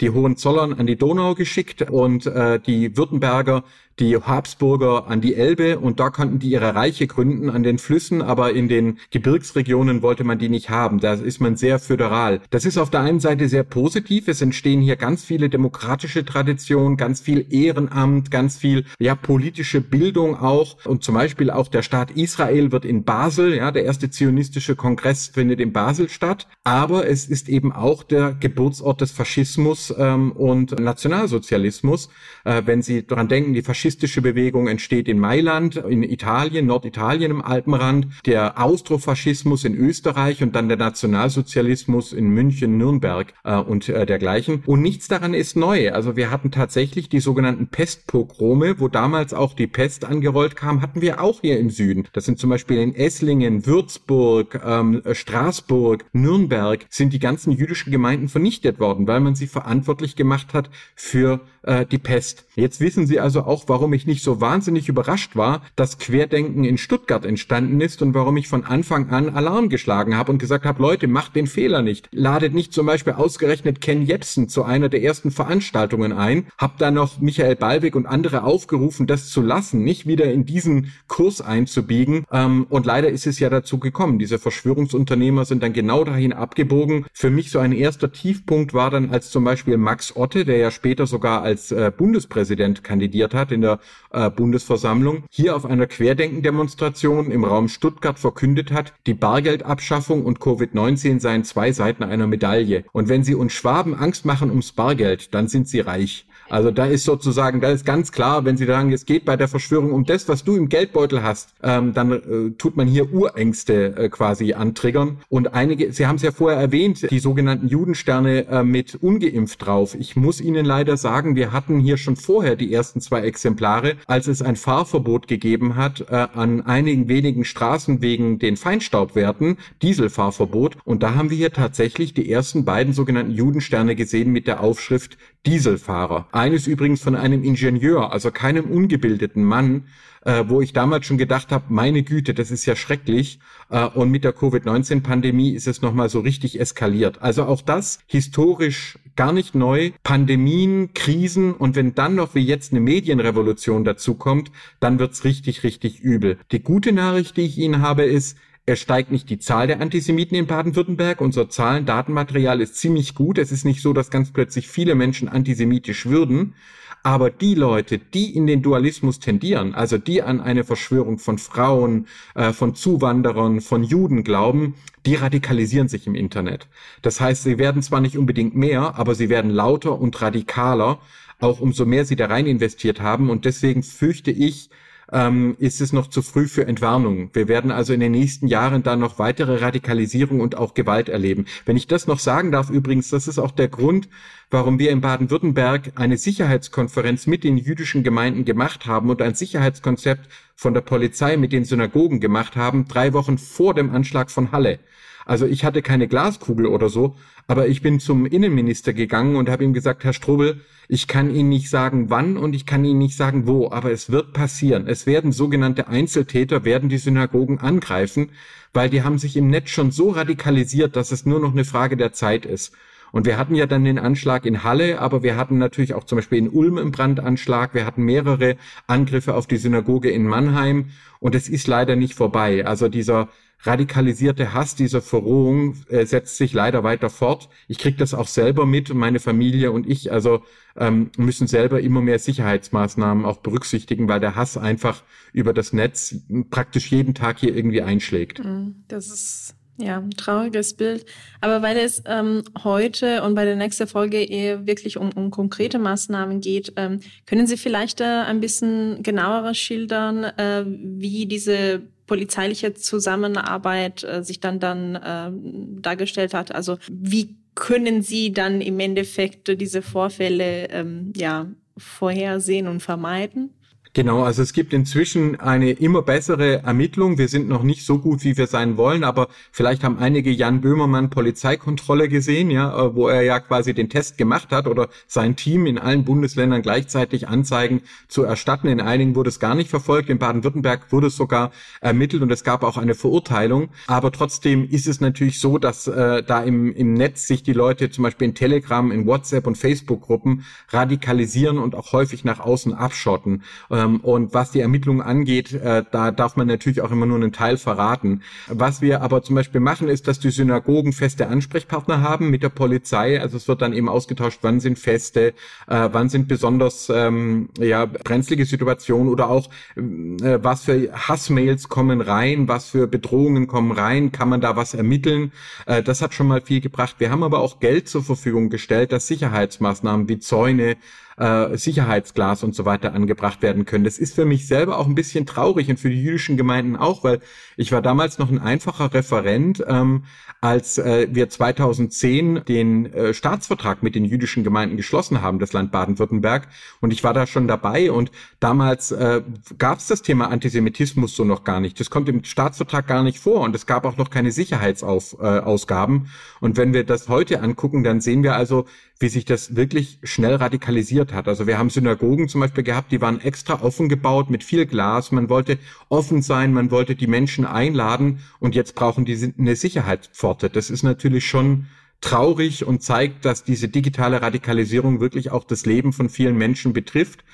die 0.00 0.10
Hohenzollern 0.10 0.74
an 0.74 0.86
die 0.86 0.96
Donau 0.96 1.34
geschickt 1.34 1.82
und 1.90 2.26
äh, 2.26 2.58
die 2.58 2.96
Württemberger 2.96 3.64
die 3.98 4.16
Habsburger 4.16 5.06
an 5.06 5.20
die 5.20 5.34
Elbe 5.34 5.78
und 5.78 6.00
da 6.00 6.10
konnten 6.10 6.38
die 6.38 6.50
ihre 6.50 6.74
Reiche 6.74 7.06
gründen 7.06 7.50
an 7.50 7.62
den 7.62 7.78
Flüssen, 7.78 8.22
aber 8.22 8.52
in 8.52 8.68
den 8.68 8.98
Gebirgsregionen 9.10 10.02
wollte 10.02 10.24
man 10.24 10.38
die 10.38 10.48
nicht 10.48 10.70
haben. 10.70 10.98
Da 10.98 11.14
ist 11.14 11.40
man 11.40 11.56
sehr 11.56 11.78
föderal. 11.78 12.40
Das 12.50 12.64
ist 12.64 12.78
auf 12.78 12.90
der 12.90 13.00
einen 13.00 13.20
Seite 13.20 13.48
sehr 13.48 13.62
positiv. 13.62 14.28
Es 14.28 14.42
entstehen 14.42 14.80
hier 14.80 14.96
ganz 14.96 15.24
viele 15.24 15.48
demokratische 15.48 16.24
Traditionen, 16.24 16.96
ganz 16.96 17.20
viel 17.20 17.46
Ehrenamt, 17.50 18.30
ganz 18.30 18.56
viel 18.56 18.84
ja 18.98 19.14
politische 19.14 19.80
Bildung 19.80 20.36
auch 20.36 20.76
und 20.84 21.04
zum 21.04 21.14
Beispiel 21.14 21.50
auch 21.50 21.68
der 21.68 21.82
Staat 21.82 22.10
Israel 22.12 22.72
wird 22.72 22.84
in 22.84 23.04
Basel, 23.04 23.54
ja 23.54 23.70
der 23.70 23.84
erste 23.84 24.10
zionistische 24.10 24.74
Kongress 24.74 25.28
findet 25.28 25.60
in 25.60 25.72
Basel 25.72 26.08
statt. 26.08 26.48
Aber 26.64 27.06
es 27.06 27.26
ist 27.26 27.48
eben 27.48 27.72
auch 27.72 28.02
der 28.02 28.32
Geburtsort 28.32 29.00
des 29.00 29.12
Faschismus 29.12 29.94
ähm, 29.96 30.32
und 30.32 30.78
Nationalsozialismus. 30.78 32.08
Äh, 32.44 32.62
wenn 32.64 32.82
Sie 32.82 33.06
daran 33.06 33.28
denken, 33.28 33.54
die 33.54 33.62
Faschisten 33.62 33.83
faschistische 33.84 34.22
Bewegung 34.22 34.66
entsteht 34.66 35.08
in 35.08 35.18
Mailand, 35.18 35.76
in 35.76 36.02
Italien, 36.02 36.64
Norditalien 36.64 37.30
im 37.30 37.42
Alpenrand, 37.42 38.06
der 38.24 38.58
Austrofaschismus 38.58 39.64
in 39.64 39.74
Österreich 39.74 40.42
und 40.42 40.56
dann 40.56 40.68
der 40.68 40.78
Nationalsozialismus 40.78 42.14
in 42.14 42.30
München, 42.30 42.78
Nürnberg 42.78 43.34
äh, 43.44 43.58
und 43.58 43.90
äh, 43.90 44.06
dergleichen. 44.06 44.62
Und 44.64 44.80
nichts 44.80 45.06
daran 45.06 45.34
ist 45.34 45.54
neu. 45.54 45.92
Also 45.92 46.16
wir 46.16 46.30
hatten 46.30 46.50
tatsächlich 46.50 47.10
die 47.10 47.20
sogenannten 47.20 47.66
Pestpogrome, 47.66 48.80
wo 48.80 48.88
damals 48.88 49.34
auch 49.34 49.52
die 49.52 49.66
Pest 49.66 50.06
angerollt 50.06 50.56
kam, 50.56 50.80
hatten 50.80 51.02
wir 51.02 51.20
auch 51.20 51.42
hier 51.42 51.58
im 51.58 51.68
Süden. 51.68 52.08
Das 52.14 52.24
sind 52.24 52.38
zum 52.38 52.48
Beispiel 52.48 52.78
in 52.78 52.94
Esslingen, 52.94 53.66
Würzburg, 53.66 54.62
ähm, 54.64 55.02
Straßburg, 55.12 56.06
Nürnberg 56.14 56.86
sind 56.88 57.12
die 57.12 57.18
ganzen 57.18 57.52
jüdischen 57.52 57.92
Gemeinden 57.92 58.28
vernichtet 58.28 58.80
worden, 58.80 59.06
weil 59.06 59.20
man 59.20 59.34
sie 59.34 59.46
verantwortlich 59.46 60.16
gemacht 60.16 60.54
hat 60.54 60.70
für 60.94 61.42
äh, 61.64 61.86
die 61.86 61.98
Pest. 61.98 62.46
Jetzt 62.56 62.80
wissen 62.80 63.06
Sie 63.06 63.20
also 63.20 63.42
auch, 63.42 63.68
warum 63.74 63.92
ich 63.92 64.06
nicht 64.06 64.22
so 64.22 64.40
wahnsinnig 64.40 64.88
überrascht 64.88 65.34
war, 65.34 65.60
dass 65.74 65.98
Querdenken 65.98 66.62
in 66.62 66.78
Stuttgart 66.78 67.24
entstanden 67.24 67.80
ist 67.80 68.02
und 68.02 68.14
warum 68.14 68.36
ich 68.36 68.46
von 68.46 68.64
Anfang 68.64 69.10
an 69.10 69.30
Alarm 69.30 69.68
geschlagen 69.68 70.16
habe 70.16 70.30
und 70.30 70.38
gesagt 70.38 70.64
habe, 70.64 70.80
Leute, 70.80 71.08
macht 71.08 71.34
den 71.34 71.48
Fehler 71.48 71.82
nicht. 71.82 72.08
Ladet 72.12 72.54
nicht 72.54 72.72
zum 72.72 72.86
Beispiel 72.86 73.14
ausgerechnet 73.14 73.80
Ken 73.80 74.06
Jebsen 74.06 74.48
zu 74.48 74.62
einer 74.62 74.88
der 74.88 75.02
ersten 75.02 75.32
Veranstaltungen 75.32 76.12
ein. 76.12 76.46
Hab 76.56 76.78
da 76.78 76.92
noch 76.92 77.20
Michael 77.20 77.56
Ballweg 77.56 77.96
und 77.96 78.06
andere 78.06 78.44
aufgerufen, 78.44 79.08
das 79.08 79.28
zu 79.28 79.42
lassen, 79.42 79.82
nicht 79.82 80.06
wieder 80.06 80.32
in 80.32 80.44
diesen 80.44 80.92
Kurs 81.08 81.40
einzubiegen. 81.40 82.26
Ähm, 82.30 82.68
und 82.70 82.86
leider 82.86 83.08
ist 83.08 83.26
es 83.26 83.40
ja 83.40 83.50
dazu 83.50 83.80
gekommen. 83.80 84.20
Diese 84.20 84.38
Verschwörungsunternehmer 84.38 85.46
sind 85.46 85.64
dann 85.64 85.72
genau 85.72 86.04
dahin 86.04 86.32
abgebogen. 86.32 87.06
Für 87.12 87.30
mich 87.30 87.50
so 87.50 87.58
ein 87.58 87.72
erster 87.72 88.12
Tiefpunkt 88.12 88.72
war 88.72 88.90
dann, 88.90 89.10
als 89.10 89.30
zum 89.30 89.42
Beispiel 89.42 89.78
Max 89.78 90.14
Otte, 90.14 90.44
der 90.44 90.58
ja 90.58 90.70
später 90.70 91.08
sogar 91.08 91.42
als 91.42 91.72
äh, 91.72 91.90
Bundespräsident 91.90 92.84
kandidiert 92.84 93.34
hat 93.34 93.50
in 93.50 93.63
der 93.64 93.80
äh, 94.12 94.30
Bundesversammlung, 94.30 95.24
hier 95.30 95.56
auf 95.56 95.64
einer 95.64 95.86
Querdenken-Demonstration 95.86 97.30
im 97.30 97.44
Raum 97.44 97.68
Stuttgart 97.68 98.18
verkündet 98.18 98.70
hat, 98.70 98.92
die 99.06 99.14
Bargeldabschaffung 99.14 100.24
und 100.24 100.38
Covid-19 100.38 101.20
seien 101.20 101.44
zwei 101.44 101.72
Seiten 101.72 102.04
einer 102.04 102.26
Medaille. 102.26 102.84
Und 102.92 103.08
wenn 103.08 103.24
sie 103.24 103.34
uns 103.34 103.52
Schwaben 103.52 103.94
Angst 103.94 104.24
machen 104.24 104.50
ums 104.50 104.72
Bargeld, 104.72 105.34
dann 105.34 105.48
sind 105.48 105.68
sie 105.68 105.80
reich. 105.80 106.26
Also 106.48 106.70
da 106.70 106.86
ist 106.86 107.04
sozusagen, 107.04 107.60
da 107.60 107.70
ist 107.70 107.84
ganz 107.84 108.12
klar, 108.12 108.44
wenn 108.44 108.56
Sie 108.56 108.66
sagen, 108.66 108.92
es 108.92 109.06
geht 109.06 109.24
bei 109.24 109.36
der 109.36 109.48
Verschwörung 109.48 109.92
um 109.92 110.04
das, 110.04 110.28
was 110.28 110.44
du 110.44 110.56
im 110.56 110.68
Geldbeutel 110.68 111.22
hast, 111.22 111.54
ähm, 111.62 111.94
dann 111.94 112.12
äh, 112.12 112.50
tut 112.58 112.76
man 112.76 112.86
hier 112.86 113.12
Urängste 113.12 113.96
äh, 113.96 114.08
quasi 114.08 114.52
antriggern. 114.52 115.18
Und 115.28 115.54
einige, 115.54 115.92
Sie 115.92 116.06
haben 116.06 116.16
es 116.16 116.22
ja 116.22 116.32
vorher 116.32 116.60
erwähnt, 116.60 117.10
die 117.10 117.18
sogenannten 117.18 117.68
Judensterne 117.68 118.46
äh, 118.46 118.62
mit 118.62 118.94
ungeimpft 118.96 119.64
drauf. 119.64 119.94
Ich 119.98 120.16
muss 120.16 120.40
Ihnen 120.40 120.64
leider 120.64 120.96
sagen, 120.96 121.36
wir 121.36 121.52
hatten 121.52 121.80
hier 121.80 121.96
schon 121.96 122.16
vorher 122.16 122.56
die 122.56 122.72
ersten 122.72 123.00
zwei 123.00 123.20
Exemplare, 123.20 123.94
als 124.06 124.26
es 124.26 124.42
ein 124.42 124.56
Fahrverbot 124.56 125.28
gegeben 125.28 125.76
hat 125.76 126.04
äh, 126.10 126.26
an 126.34 126.62
einigen 126.62 127.08
wenigen 127.08 127.44
Straßen 127.44 128.02
wegen 128.02 128.38
den 128.38 128.56
Feinstaubwerten, 128.56 129.56
Dieselfahrverbot. 129.82 130.76
Und 130.84 131.02
da 131.02 131.14
haben 131.14 131.30
wir 131.30 131.36
hier 131.36 131.52
tatsächlich 131.52 132.14
die 132.14 132.30
ersten 132.30 132.64
beiden 132.64 132.92
sogenannten 132.92 133.32
Judensterne 133.32 133.96
gesehen 133.96 134.32
mit 134.32 134.46
der 134.46 134.60
Aufschrift 134.60 135.16
Dieselfahrer. 135.46 136.26
Eines 136.34 136.66
übrigens 136.66 137.00
von 137.00 137.14
einem 137.14 137.44
Ingenieur, 137.44 138.12
also 138.12 138.32
keinem 138.32 138.64
ungebildeten 138.64 139.44
Mann, 139.44 139.84
äh, 140.24 140.42
wo 140.48 140.60
ich 140.60 140.72
damals 140.72 141.06
schon 141.06 141.16
gedacht 141.16 141.52
habe, 141.52 141.66
meine 141.68 142.02
Güte, 142.02 142.34
das 142.34 142.50
ist 142.50 142.66
ja 142.66 142.74
schrecklich. 142.74 143.38
Äh, 143.70 143.84
und 143.86 144.10
mit 144.10 144.24
der 144.24 144.32
Covid-19-Pandemie 144.32 145.50
ist 145.50 145.68
es 145.68 145.80
nochmal 145.80 146.08
so 146.08 146.18
richtig 146.18 146.58
eskaliert. 146.58 147.22
Also 147.22 147.44
auch 147.44 147.62
das 147.62 148.00
historisch 148.08 148.98
gar 149.14 149.32
nicht 149.32 149.54
neu. 149.54 149.92
Pandemien, 150.02 150.92
Krisen 150.92 151.52
und 151.52 151.76
wenn 151.76 151.94
dann 151.94 152.16
noch 152.16 152.34
wie 152.34 152.44
jetzt 152.44 152.72
eine 152.72 152.80
Medienrevolution 152.80 153.84
dazukommt, 153.84 154.50
dann 154.80 154.98
wird's 154.98 155.22
richtig, 155.22 155.62
richtig 155.62 156.00
übel. 156.00 156.38
Die 156.50 156.64
gute 156.64 156.90
Nachricht, 156.90 157.36
die 157.36 157.42
ich 157.42 157.58
Ihnen 157.58 157.80
habe, 157.80 158.02
ist, 158.02 158.36
es 158.66 158.80
steigt 158.80 159.12
nicht 159.12 159.28
die 159.28 159.38
Zahl 159.38 159.66
der 159.66 159.80
Antisemiten 159.80 160.38
in 160.38 160.46
Baden-Württemberg. 160.46 161.20
Unser 161.20 161.50
Zahlen, 161.50 161.84
Datenmaterial 161.84 162.62
ist 162.62 162.76
ziemlich 162.76 163.14
gut. 163.14 163.36
Es 163.36 163.52
ist 163.52 163.64
nicht 163.64 163.82
so, 163.82 163.92
dass 163.92 164.10
ganz 164.10 164.32
plötzlich 164.32 164.68
viele 164.68 164.94
Menschen 164.94 165.28
antisemitisch 165.28 166.06
würden. 166.06 166.54
Aber 167.02 167.28
die 167.28 167.54
Leute, 167.54 167.98
die 167.98 168.34
in 168.34 168.46
den 168.46 168.62
Dualismus 168.62 169.20
tendieren, 169.20 169.74
also 169.74 169.98
die 169.98 170.22
an 170.22 170.40
eine 170.40 170.64
Verschwörung 170.64 171.18
von 171.18 171.36
Frauen, 171.36 172.06
äh, 172.34 172.54
von 172.54 172.74
Zuwanderern, 172.74 173.60
von 173.60 173.84
Juden 173.84 174.24
glauben, 174.24 174.76
die 175.04 175.16
radikalisieren 175.16 175.88
sich 175.88 176.06
im 176.06 176.14
Internet. 176.14 176.66
Das 177.02 177.20
heißt, 177.20 177.42
sie 177.42 177.58
werden 177.58 177.82
zwar 177.82 178.00
nicht 178.00 178.16
unbedingt 178.16 178.56
mehr, 178.56 178.98
aber 178.98 179.14
sie 179.14 179.28
werden 179.28 179.50
lauter 179.50 180.00
und 180.00 180.22
radikaler, 180.22 180.98
auch 181.40 181.60
umso 181.60 181.84
mehr 181.84 182.06
sie 182.06 182.16
da 182.16 182.28
rein 182.28 182.46
investiert 182.46 183.02
haben. 183.02 183.28
Und 183.28 183.44
deswegen 183.44 183.82
fürchte 183.82 184.30
ich, 184.30 184.70
ähm, 185.12 185.56
ist 185.58 185.80
es 185.80 185.92
noch 185.92 186.08
zu 186.08 186.22
früh 186.22 186.48
für 186.48 186.66
Entwarnung. 186.66 187.30
Wir 187.32 187.48
werden 187.48 187.70
also 187.70 187.92
in 187.92 188.00
den 188.00 188.12
nächsten 188.12 188.46
Jahren 188.46 188.82
da 188.82 188.96
noch 188.96 189.18
weitere 189.18 189.56
Radikalisierung 189.56 190.40
und 190.40 190.56
auch 190.56 190.74
Gewalt 190.74 191.08
erleben. 191.08 191.46
Wenn 191.64 191.76
ich 191.76 191.86
das 191.86 192.06
noch 192.06 192.18
sagen 192.18 192.52
darf, 192.52 192.70
übrigens, 192.70 193.10
das 193.10 193.28
ist 193.28 193.38
auch 193.38 193.50
der 193.50 193.68
Grund, 193.68 194.08
warum 194.50 194.78
wir 194.78 194.90
in 194.90 195.00
Baden-Württemberg 195.00 195.92
eine 195.96 196.16
Sicherheitskonferenz 196.16 197.26
mit 197.26 197.44
den 197.44 197.56
jüdischen 197.56 198.02
Gemeinden 198.02 198.44
gemacht 198.44 198.86
haben 198.86 199.10
und 199.10 199.20
ein 199.20 199.34
Sicherheitskonzept 199.34 200.28
von 200.54 200.74
der 200.74 200.80
Polizei 200.80 201.36
mit 201.36 201.52
den 201.52 201.64
Synagogen 201.64 202.20
gemacht 202.20 202.56
haben, 202.56 202.86
drei 202.86 203.12
Wochen 203.12 203.38
vor 203.38 203.74
dem 203.74 203.90
Anschlag 203.90 204.30
von 204.30 204.52
Halle. 204.52 204.78
Also 205.26 205.46
ich 205.46 205.64
hatte 205.64 205.82
keine 205.82 206.08
Glaskugel 206.08 206.66
oder 206.66 206.88
so, 206.88 207.16
aber 207.46 207.68
ich 207.68 207.82
bin 207.82 208.00
zum 208.00 208.26
Innenminister 208.26 208.92
gegangen 208.92 209.36
und 209.36 209.48
habe 209.48 209.64
ihm 209.64 209.72
gesagt, 209.72 210.04
Herr 210.04 210.12
Strobel, 210.12 210.60
ich 210.88 211.08
kann 211.08 211.34
Ihnen 211.34 211.48
nicht 211.48 211.70
sagen, 211.70 212.10
wann 212.10 212.36
und 212.36 212.54
ich 212.54 212.66
kann 212.66 212.84
Ihnen 212.84 212.98
nicht 212.98 213.16
sagen, 213.16 213.46
wo, 213.46 213.70
aber 213.70 213.90
es 213.90 214.10
wird 214.10 214.32
passieren. 214.32 214.86
Es 214.86 215.06
werden 215.06 215.32
sogenannte 215.32 215.88
Einzeltäter, 215.88 216.64
werden 216.64 216.88
die 216.88 216.98
Synagogen 216.98 217.58
angreifen, 217.58 218.30
weil 218.72 218.90
die 218.90 219.02
haben 219.02 219.18
sich 219.18 219.36
im 219.36 219.48
Netz 219.48 219.70
schon 219.70 219.90
so 219.90 220.10
radikalisiert, 220.10 220.96
dass 220.96 221.12
es 221.12 221.24
nur 221.24 221.40
noch 221.40 221.52
eine 221.52 221.64
Frage 221.64 221.96
der 221.96 222.12
Zeit 222.12 222.44
ist. 222.44 222.74
Und 223.14 223.26
wir 223.26 223.38
hatten 223.38 223.54
ja 223.54 223.66
dann 223.66 223.84
den 223.84 224.00
Anschlag 224.00 224.44
in 224.44 224.64
Halle, 224.64 225.00
aber 225.00 225.22
wir 225.22 225.36
hatten 225.36 225.56
natürlich 225.56 225.94
auch 225.94 226.02
zum 226.02 226.16
Beispiel 226.16 226.38
in 226.38 226.48
Ulm 226.48 226.78
einen 226.78 226.90
Brandanschlag. 226.90 227.72
Wir 227.72 227.86
hatten 227.86 228.02
mehrere 228.02 228.56
Angriffe 228.88 229.36
auf 229.36 229.46
die 229.46 229.56
Synagoge 229.56 230.10
in 230.10 230.26
Mannheim. 230.26 230.86
Und 231.20 231.36
es 231.36 231.48
ist 231.48 231.68
leider 231.68 231.94
nicht 231.94 232.14
vorbei. 232.14 232.66
Also 232.66 232.88
dieser 232.88 233.28
radikalisierte 233.60 234.52
Hass, 234.52 234.74
diese 234.74 235.00
Verrohung 235.00 235.76
äh, 235.88 236.04
setzt 236.04 236.36
sich 236.36 236.52
leider 236.52 236.84
weiter 236.84 237.10
fort. 237.10 237.48
Ich 237.68 237.78
kriege 237.78 237.96
das 237.96 238.14
auch 238.14 238.28
selber 238.28 238.66
mit, 238.66 238.92
meine 238.92 239.20
Familie 239.20 239.72
und 239.72 239.88
ich, 239.88 240.12
also 240.12 240.42
ähm, 240.76 241.10
müssen 241.16 241.46
selber 241.46 241.80
immer 241.80 242.02
mehr 242.02 242.18
Sicherheitsmaßnahmen 242.18 243.24
auch 243.24 243.38
berücksichtigen, 243.38 244.08
weil 244.08 244.20
der 244.20 244.36
Hass 244.36 244.56
einfach 244.56 245.02
über 245.32 245.52
das 245.52 245.72
Netz 245.72 246.16
praktisch 246.50 246.90
jeden 246.90 247.14
Tag 247.14 247.38
hier 247.38 247.56
irgendwie 247.56 247.82
einschlägt. 247.82 248.44
Mhm. 248.44 248.84
Das 248.88 249.06
ist 249.06 249.56
ja, 249.76 249.98
ein 249.98 250.10
trauriges 250.10 250.74
Bild. 250.74 251.04
Aber 251.40 251.62
weil 251.62 251.76
es 251.78 252.02
ähm, 252.06 252.42
heute 252.62 253.22
und 253.24 253.34
bei 253.34 253.44
der 253.44 253.56
nächsten 253.56 253.88
Folge 253.88 254.22
eher 254.22 254.66
wirklich 254.66 254.98
um, 254.98 255.10
um 255.12 255.30
konkrete 255.30 255.78
Maßnahmen 255.78 256.40
geht, 256.40 256.72
ähm, 256.76 257.00
können 257.26 257.46
Sie 257.46 257.56
vielleicht 257.56 258.00
äh, 258.00 258.04
ein 258.04 258.40
bisschen 258.40 259.02
genauer 259.02 259.52
schildern, 259.54 260.24
äh, 260.24 260.64
wie 260.66 261.26
diese 261.26 261.82
polizeiliche 262.06 262.74
Zusammenarbeit 262.74 264.04
äh, 264.04 264.22
sich 264.22 264.40
dann 264.40 264.60
dann 264.60 264.94
äh, 264.96 265.80
dargestellt 265.80 266.34
hat. 266.34 266.54
Also 266.54 266.78
wie 266.90 267.36
können 267.54 268.02
Sie 268.02 268.32
dann 268.32 268.60
im 268.60 268.80
Endeffekt 268.80 269.60
diese 269.60 269.82
Vorfälle 269.82 270.68
ähm, 270.70 271.12
ja 271.16 271.46
vorhersehen 271.76 272.68
und 272.68 272.80
vermeiden? 272.80 273.50
Genau, 273.96 274.24
also 274.24 274.42
es 274.42 274.52
gibt 274.52 274.72
inzwischen 274.72 275.38
eine 275.38 275.70
immer 275.70 276.02
bessere 276.02 276.64
Ermittlung. 276.64 277.16
Wir 277.16 277.28
sind 277.28 277.48
noch 277.48 277.62
nicht 277.62 277.86
so 277.86 278.00
gut, 278.00 278.24
wie 278.24 278.36
wir 278.36 278.48
sein 278.48 278.76
wollen, 278.76 279.04
aber 279.04 279.28
vielleicht 279.52 279.84
haben 279.84 279.98
einige 279.98 280.32
Jan 280.32 280.60
Böhmermann 280.60 281.10
Polizeikontrolle 281.10 282.08
gesehen, 282.08 282.50
ja, 282.50 282.76
äh, 282.76 282.96
wo 282.96 283.06
er 283.06 283.22
ja 283.22 283.38
quasi 283.38 283.72
den 283.72 283.88
Test 283.88 284.18
gemacht 284.18 284.50
hat 284.50 284.66
oder 284.66 284.88
sein 285.06 285.36
Team 285.36 285.66
in 285.66 285.78
allen 285.78 286.04
Bundesländern 286.04 286.60
gleichzeitig 286.60 287.28
Anzeigen 287.28 287.82
zu 288.08 288.24
erstatten. 288.24 288.66
In 288.66 288.80
einigen 288.80 289.14
wurde 289.14 289.28
es 289.28 289.38
gar 289.38 289.54
nicht 289.54 289.70
verfolgt, 289.70 290.10
in 290.10 290.18
Baden-Württemberg 290.18 290.90
wurde 290.90 291.06
es 291.06 291.16
sogar 291.16 291.52
ermittelt 291.80 292.24
und 292.24 292.32
es 292.32 292.42
gab 292.42 292.64
auch 292.64 292.78
eine 292.78 292.96
Verurteilung. 292.96 293.68
Aber 293.86 294.10
trotzdem 294.10 294.68
ist 294.68 294.88
es 294.88 295.00
natürlich 295.00 295.38
so, 295.38 295.56
dass 295.58 295.86
äh, 295.86 296.24
da 296.24 296.42
im, 296.42 296.74
im 296.74 296.94
Netz 296.94 297.28
sich 297.28 297.44
die 297.44 297.52
Leute 297.52 297.90
zum 297.90 298.02
Beispiel 298.02 298.26
in 298.26 298.34
Telegram, 298.34 298.90
in 298.90 299.06
WhatsApp 299.06 299.46
und 299.46 299.56
Facebook-Gruppen 299.56 300.44
radikalisieren 300.70 301.58
und 301.58 301.76
auch 301.76 301.92
häufig 301.92 302.24
nach 302.24 302.40
außen 302.40 302.74
abschotten. 302.74 303.44
Äh, 303.70 303.83
ähm, 303.84 304.00
und 304.00 304.34
was 304.34 304.50
die 304.50 304.60
Ermittlungen 304.60 305.02
angeht, 305.02 305.52
äh, 305.52 305.84
da 305.90 306.10
darf 306.10 306.36
man 306.36 306.46
natürlich 306.46 306.80
auch 306.80 306.90
immer 306.90 307.06
nur 307.06 307.16
einen 307.16 307.32
Teil 307.32 307.56
verraten. 307.56 308.22
Was 308.48 308.80
wir 308.80 309.02
aber 309.02 309.22
zum 309.22 309.36
Beispiel 309.36 309.60
machen, 309.60 309.88
ist, 309.88 310.08
dass 310.08 310.20
die 310.20 310.30
Synagogen 310.30 310.92
feste 310.92 311.28
Ansprechpartner 311.28 312.00
haben 312.00 312.30
mit 312.30 312.42
der 312.42 312.48
Polizei. 312.48 313.20
Also 313.20 313.36
es 313.36 313.48
wird 313.48 313.62
dann 313.62 313.72
eben 313.72 313.88
ausgetauscht, 313.88 314.38
wann 314.42 314.60
sind 314.60 314.78
Feste, 314.78 315.34
äh, 315.66 315.88
wann 315.92 316.08
sind 316.08 316.28
besonders 316.28 316.90
ähm, 316.94 317.48
ja, 317.58 317.86
brenzlige 317.86 318.44
Situationen 318.44 319.08
oder 319.08 319.28
auch 319.28 319.48
äh, 319.76 320.38
was 320.42 320.64
für 320.64 320.90
Hassmails 320.92 321.68
kommen 321.68 322.00
rein, 322.00 322.48
was 322.48 322.70
für 322.70 322.86
Bedrohungen 322.86 323.46
kommen 323.46 323.72
rein, 323.72 324.12
kann 324.12 324.28
man 324.28 324.40
da 324.40 324.56
was 324.56 324.74
ermitteln. 324.74 325.32
Äh, 325.66 325.82
das 325.82 326.02
hat 326.02 326.14
schon 326.14 326.28
mal 326.28 326.40
viel 326.40 326.60
gebracht. 326.60 326.96
Wir 326.98 327.10
haben 327.10 327.22
aber 327.22 327.40
auch 327.40 327.60
Geld 327.60 327.88
zur 327.88 328.02
Verfügung 328.02 328.50
gestellt, 328.50 328.92
dass 328.92 329.06
Sicherheitsmaßnahmen 329.06 330.08
wie 330.08 330.18
Zäune, 330.18 330.76
äh, 331.16 331.56
Sicherheitsglas 331.56 332.42
und 332.42 332.54
so 332.54 332.64
weiter 332.64 332.92
angebracht 332.94 333.42
werden 333.42 333.64
können. 333.64 333.84
Das 333.84 333.98
ist 333.98 334.14
für 334.14 334.24
mich 334.24 334.46
selber 334.46 334.78
auch 334.78 334.86
ein 334.86 334.94
bisschen 334.94 335.26
traurig 335.26 335.68
und 335.70 335.78
für 335.78 335.90
die 335.90 336.02
jüdischen 336.02 336.36
Gemeinden 336.36 336.76
auch, 336.76 337.04
weil 337.04 337.20
ich 337.56 337.72
war 337.72 337.82
damals 337.82 338.18
noch 338.18 338.30
ein 338.30 338.40
einfacher 338.40 338.92
Referent, 338.92 339.64
ähm, 339.66 340.04
als 340.40 340.78
äh, 340.78 341.08
wir 341.10 341.28
2010 341.28 342.44
den 342.46 342.92
äh, 342.92 343.14
Staatsvertrag 343.14 343.82
mit 343.82 343.94
den 343.94 344.04
jüdischen 344.04 344.44
Gemeinden 344.44 344.76
geschlossen 344.76 345.22
haben, 345.22 345.38
das 345.38 345.52
Land 345.52 345.72
Baden-Württemberg. 345.72 346.48
Und 346.80 346.92
ich 346.92 347.02
war 347.04 347.14
da 347.14 347.26
schon 347.26 347.48
dabei 347.48 347.90
und 347.90 348.10
damals 348.40 348.92
äh, 348.92 349.22
gab 349.58 349.78
es 349.78 349.86
das 349.86 350.02
Thema 350.02 350.30
Antisemitismus 350.30 351.16
so 351.16 351.24
noch 351.24 351.44
gar 351.44 351.60
nicht. 351.60 351.80
Das 351.80 351.90
kommt 351.90 352.08
im 352.08 352.24
Staatsvertrag 352.24 352.86
gar 352.86 353.02
nicht 353.02 353.18
vor 353.18 353.40
und 353.40 353.54
es 353.54 353.66
gab 353.66 353.86
auch 353.86 353.96
noch 353.96 354.10
keine 354.10 354.32
Sicherheitsausgaben. 354.32 355.96
Äh, 355.96 356.44
und 356.44 356.56
wenn 356.56 356.74
wir 356.74 356.84
das 356.84 357.08
heute 357.08 357.40
angucken, 357.40 357.84
dann 357.84 358.00
sehen 358.00 358.22
wir 358.22 358.36
also, 358.36 358.66
wie 359.04 359.10
sich 359.10 359.26
das 359.26 359.54
wirklich 359.54 359.98
schnell 360.02 360.36
radikalisiert 360.36 361.12
hat. 361.12 361.28
Also 361.28 361.46
wir 361.46 361.58
haben 361.58 361.68
Synagogen 361.68 362.26
zum 362.26 362.40
Beispiel 362.40 362.64
gehabt, 362.64 362.90
die 362.90 363.02
waren 363.02 363.20
extra 363.20 363.60
offen 363.60 363.90
gebaut 363.90 364.30
mit 364.30 364.42
viel 364.42 364.64
Glas. 364.64 365.12
Man 365.12 365.28
wollte 365.28 365.58
offen 365.90 366.22
sein, 366.22 366.54
man 366.54 366.70
wollte 366.70 366.94
die 366.94 367.06
Menschen 367.06 367.44
einladen 367.44 368.20
und 368.40 368.54
jetzt 368.54 368.74
brauchen 368.74 369.04
die 369.04 369.34
eine 369.38 369.56
Sicherheitspforte. 369.56 370.48
Das 370.48 370.70
ist 370.70 370.84
natürlich 370.84 371.26
schon 371.26 371.66
traurig 372.00 372.64
und 372.64 372.82
zeigt, 372.82 373.26
dass 373.26 373.44
diese 373.44 373.68
digitale 373.68 374.22
Radikalisierung 374.22 375.00
wirklich 375.00 375.30
auch 375.30 375.44
das 375.44 375.66
Leben 375.66 375.92
von 375.92 376.08
vielen 376.08 376.38
Menschen 376.38 376.72
betrifft. 376.72 377.24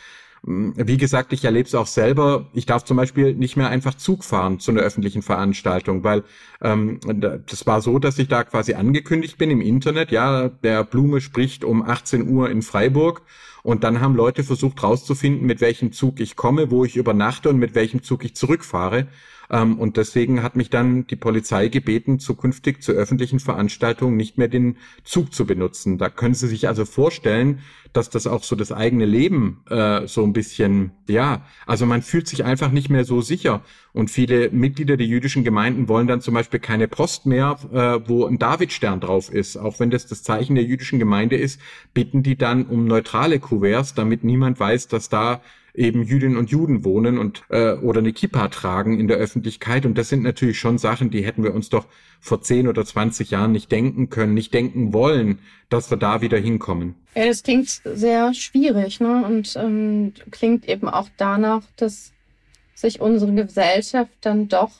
Wie 0.43 0.97
gesagt, 0.97 1.33
ich 1.35 1.45
erlebe 1.45 1.67
es 1.67 1.75
auch 1.75 1.87
selber. 1.87 2.49
Ich 2.55 2.65
darf 2.65 2.85
zum 2.85 2.97
Beispiel 2.97 3.35
nicht 3.35 3.57
mehr 3.57 3.69
einfach 3.69 3.95
Zug 3.95 4.25
fahren 4.25 4.59
zu 4.59 4.71
einer 4.71 4.81
öffentlichen 4.81 5.21
Veranstaltung, 5.21 6.03
weil 6.03 6.25
ähm, 6.63 6.99
das 7.47 7.67
war 7.67 7.83
so, 7.83 7.99
dass 7.99 8.19
ich 8.19 8.29
da 8.29 8.45
quasi 8.45 8.75
angekündigt 8.75 9.37
bin 9.37 9.51
im 9.51 9.61
Internet. 9.61 10.11
Ja, 10.11 10.49
der 10.49 10.85
Blume 10.85 11.21
spricht 11.21 11.63
um 11.63 11.83
18 11.83 12.29
Uhr 12.29 12.51
in 12.51 12.63
Freiburg. 12.63 13.23
Und 13.63 13.85
dann 13.85 14.01
haben 14.01 14.17
Leute 14.17 14.43
versucht 14.43 14.83
rauszufinden, 14.83 15.47
mit 15.47 15.61
welchem 15.61 15.93
Zug 15.93 16.19
ich 16.21 16.35
komme, 16.35 16.71
wo 16.71 16.85
ich 16.87 16.97
übernachte 16.97 17.51
und 17.51 17.59
mit 17.59 17.75
welchem 17.75 18.03
Zug 18.03 18.25
ich 18.25 18.35
zurückfahre. 18.35 19.09
Ähm, 19.51 19.79
und 19.79 19.97
deswegen 19.97 20.43
hat 20.43 20.57
mich 20.57 20.71
dann 20.71 21.07
die 21.07 21.17
Polizei 21.17 21.69
gebeten, 21.69 22.19
zukünftig 22.19 22.83
zu 22.83 22.93
öffentlichen 22.93 23.41
Veranstaltungen 23.41 24.17
nicht 24.17 24.39
mehr 24.39 24.49
den 24.49 24.77
Zug 25.05 25.35
zu 25.35 25.45
benutzen. 25.45 25.99
Da 25.99 26.09
können 26.09 26.35
Sie 26.35 26.49
sich 26.49 26.69
also 26.69 26.85
vorstellen, 26.85 27.61
dass 27.93 28.11
das 28.11 28.27
auch 28.27 28.45
so 28.45 28.55
das 28.55 28.71
eigene 28.71 29.05
Leben 29.05 29.65
äh, 29.69 30.07
so 30.07 30.23
ein 30.23 30.33
bisschen, 30.33 30.93
ja, 31.09 31.45
also 31.67 31.87
man 31.87 32.03
fühlt 32.03 32.29
sich 32.29 32.45
einfach 32.45 32.71
nicht 32.71 32.89
mehr 32.89 33.05
so 33.05 33.21
sicher. 33.21 33.63
Und 33.93 34.11
viele 34.11 34.51
Mitglieder 34.51 34.97
der 34.97 35.07
jüdischen 35.07 35.43
Gemeinden 35.43 35.89
wollen 35.89 36.07
dann 36.07 36.21
zum 36.21 36.35
Beispiel 36.35 36.61
keine 36.61 36.87
Post 36.87 37.27
mehr, 37.27 37.59
äh, 37.73 38.09
wo 38.09 38.27
ein 38.27 38.39
Davidstern 38.39 39.01
drauf 39.01 39.33
ist. 39.33 39.57
Auch 39.57 39.81
wenn 39.81 39.91
das 39.91 40.07
das 40.07 40.23
Zeichen 40.23 40.55
der 40.55 40.65
jüdischen 40.65 41.01
Gemeinde 41.01 41.37
ist, 41.37 41.61
bitten 41.93 42.23
die 42.23 42.37
dann 42.37 42.67
um 42.67 42.85
neutrale 42.85 43.41
Kuverts, 43.41 43.95
damit 43.95 44.23
niemand 44.23 44.61
weiß, 44.61 44.87
dass 44.87 45.09
da 45.09 45.41
eben 45.75 46.03
Jüdinnen 46.03 46.37
und 46.37 46.51
Juden 46.51 46.85
wohnen 46.85 47.19
und 47.19 47.45
äh, 47.49 47.73
oder 47.75 48.01
eine 48.01 48.13
Kippa 48.13 48.49
tragen 48.49 48.99
in 48.99 49.09
der 49.09 49.17
Öffentlichkeit. 49.17 49.87
Und 49.87 49.97
das 49.97 50.09
sind 50.09 50.23
natürlich 50.23 50.59
schon 50.59 50.79
Sachen, 50.79 51.11
die 51.11 51.25
hätten 51.25 51.43
wir 51.43 51.55
uns 51.55 51.69
doch 51.69 51.87
vor 52.21 52.43
10 52.43 52.69
oder 52.69 52.85
20 52.85 53.31
Jahren 53.31 53.53
nicht 53.53 53.73
denken 53.73 54.11
können, 54.11 54.35
nicht 54.35 54.53
denken 54.53 54.93
wollen, 54.93 55.39
dass 55.69 55.91
wir 55.91 55.97
da 55.97 56.21
wieder 56.21 56.39
hinkommen. 56.39 56.95
Ja, 57.15 57.27
das 57.27 57.43
klingt 57.43 57.69
sehr 57.85 58.35
schwierig 58.35 59.01
ne? 59.01 59.25
und 59.25 59.55
ähm, 59.57 60.13
klingt 60.31 60.69
eben 60.69 60.89
auch 60.89 61.09
danach, 61.17 61.63
dass 61.77 62.13
sich 62.75 63.01
unsere 63.01 63.33
Gesellschaft 63.35 64.13
dann 64.21 64.49
doch 64.49 64.71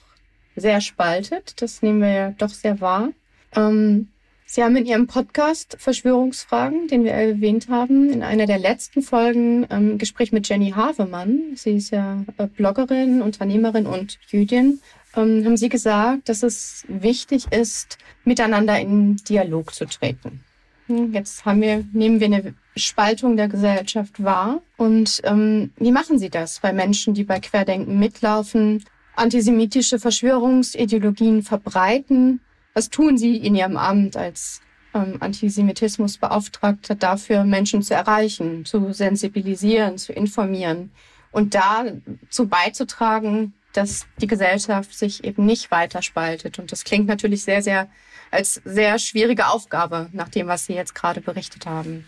sehr 0.57 0.81
spaltet. 0.81 1.61
Das 1.63 1.83
nehmen 1.83 2.01
wir 2.01 2.13
ja 2.13 2.31
doch 2.31 2.51
sehr 2.51 2.81
wahr. 2.81 3.11
Ähm, 3.55 4.09
Sie 4.53 4.65
haben 4.65 4.75
in 4.75 4.85
Ihrem 4.85 5.07
Podcast 5.07 5.77
Verschwörungsfragen, 5.79 6.89
den 6.89 7.05
wir 7.05 7.13
erwähnt 7.13 7.69
haben, 7.69 8.11
in 8.11 8.25
einer 8.25 8.47
der 8.47 8.59
letzten 8.59 9.01
Folgen 9.01 9.65
ähm, 9.71 9.97
Gespräch 9.97 10.33
mit 10.33 10.49
Jenny 10.49 10.73
Havemann, 10.73 11.53
sie 11.55 11.77
ist 11.77 11.91
ja 11.91 12.25
äh, 12.37 12.49
Bloggerin, 12.49 13.23
Unternehmerin 13.23 13.87
und 13.87 14.19
Jüdin, 14.27 14.81
ähm, 15.15 15.45
haben 15.45 15.57
Sie 15.57 15.69
gesagt, 15.69 16.29
dass 16.29 16.43
es 16.43 16.85
wichtig 16.89 17.53
ist, 17.53 17.99
miteinander 18.25 18.77
in 18.81 19.19
Dialog 19.19 19.73
zu 19.73 19.85
treten. 19.85 20.41
Hm, 20.89 21.13
jetzt 21.13 21.45
haben 21.45 21.61
wir, 21.61 21.85
nehmen 21.93 22.19
wir 22.19 22.27
eine 22.27 22.55
Spaltung 22.75 23.37
der 23.37 23.47
Gesellschaft 23.47 24.21
wahr. 24.21 24.63
Und 24.77 25.21
ähm, 25.23 25.71
wie 25.77 25.93
machen 25.93 26.19
Sie 26.19 26.29
das 26.29 26.59
bei 26.59 26.73
Menschen, 26.73 27.15
die 27.15 27.23
bei 27.23 27.39
Querdenken 27.39 28.01
mitlaufen, 28.01 28.83
antisemitische 29.15 30.01
Verschwörungsideologien 30.01 31.45
verbreiten 31.45 32.41
was 32.75 32.91
tun 32.91 33.19
Sie 33.19 33.37
in 33.37 33.55
Ihrem 33.55 33.77
Amt 33.77 34.17
als 34.17 34.61
ähm, 34.95 35.17
Antisemitismusbeauftragter 35.21 36.95
dafür, 36.95 37.45
Menschen 37.45 37.83
zu 37.83 37.95
erreichen, 37.95 38.65
zu 38.65 38.93
sensibilisieren, 38.93 39.99
zu 39.99 40.13
informieren 40.13 40.91
und 41.31 41.55
dazu 41.55 42.49
beizutragen, 42.49 43.55
dass 43.73 44.07
die 44.21 44.27
Gesellschaft 44.27 44.93
sich 44.95 45.23
eben 45.25 45.47
nicht 45.47 45.71
weiter 45.71 46.03
spaltet. 46.03 46.59
Und 46.59 46.73
das 46.73 46.85
klingt 46.85 47.07
natürlich 47.07 47.45
sehr, 47.45 47.63
sehr 47.63 47.89
als 48.31 48.61
sehr 48.65 48.99
schwierige 48.99 49.49
Aufgabe 49.49 50.09
nach 50.13 50.29
dem, 50.29 50.49
was 50.49 50.67
Sie 50.67 50.75
jetzt 50.75 50.95
gerade 50.95 51.21
berichtet 51.21 51.67
haben. 51.67 52.05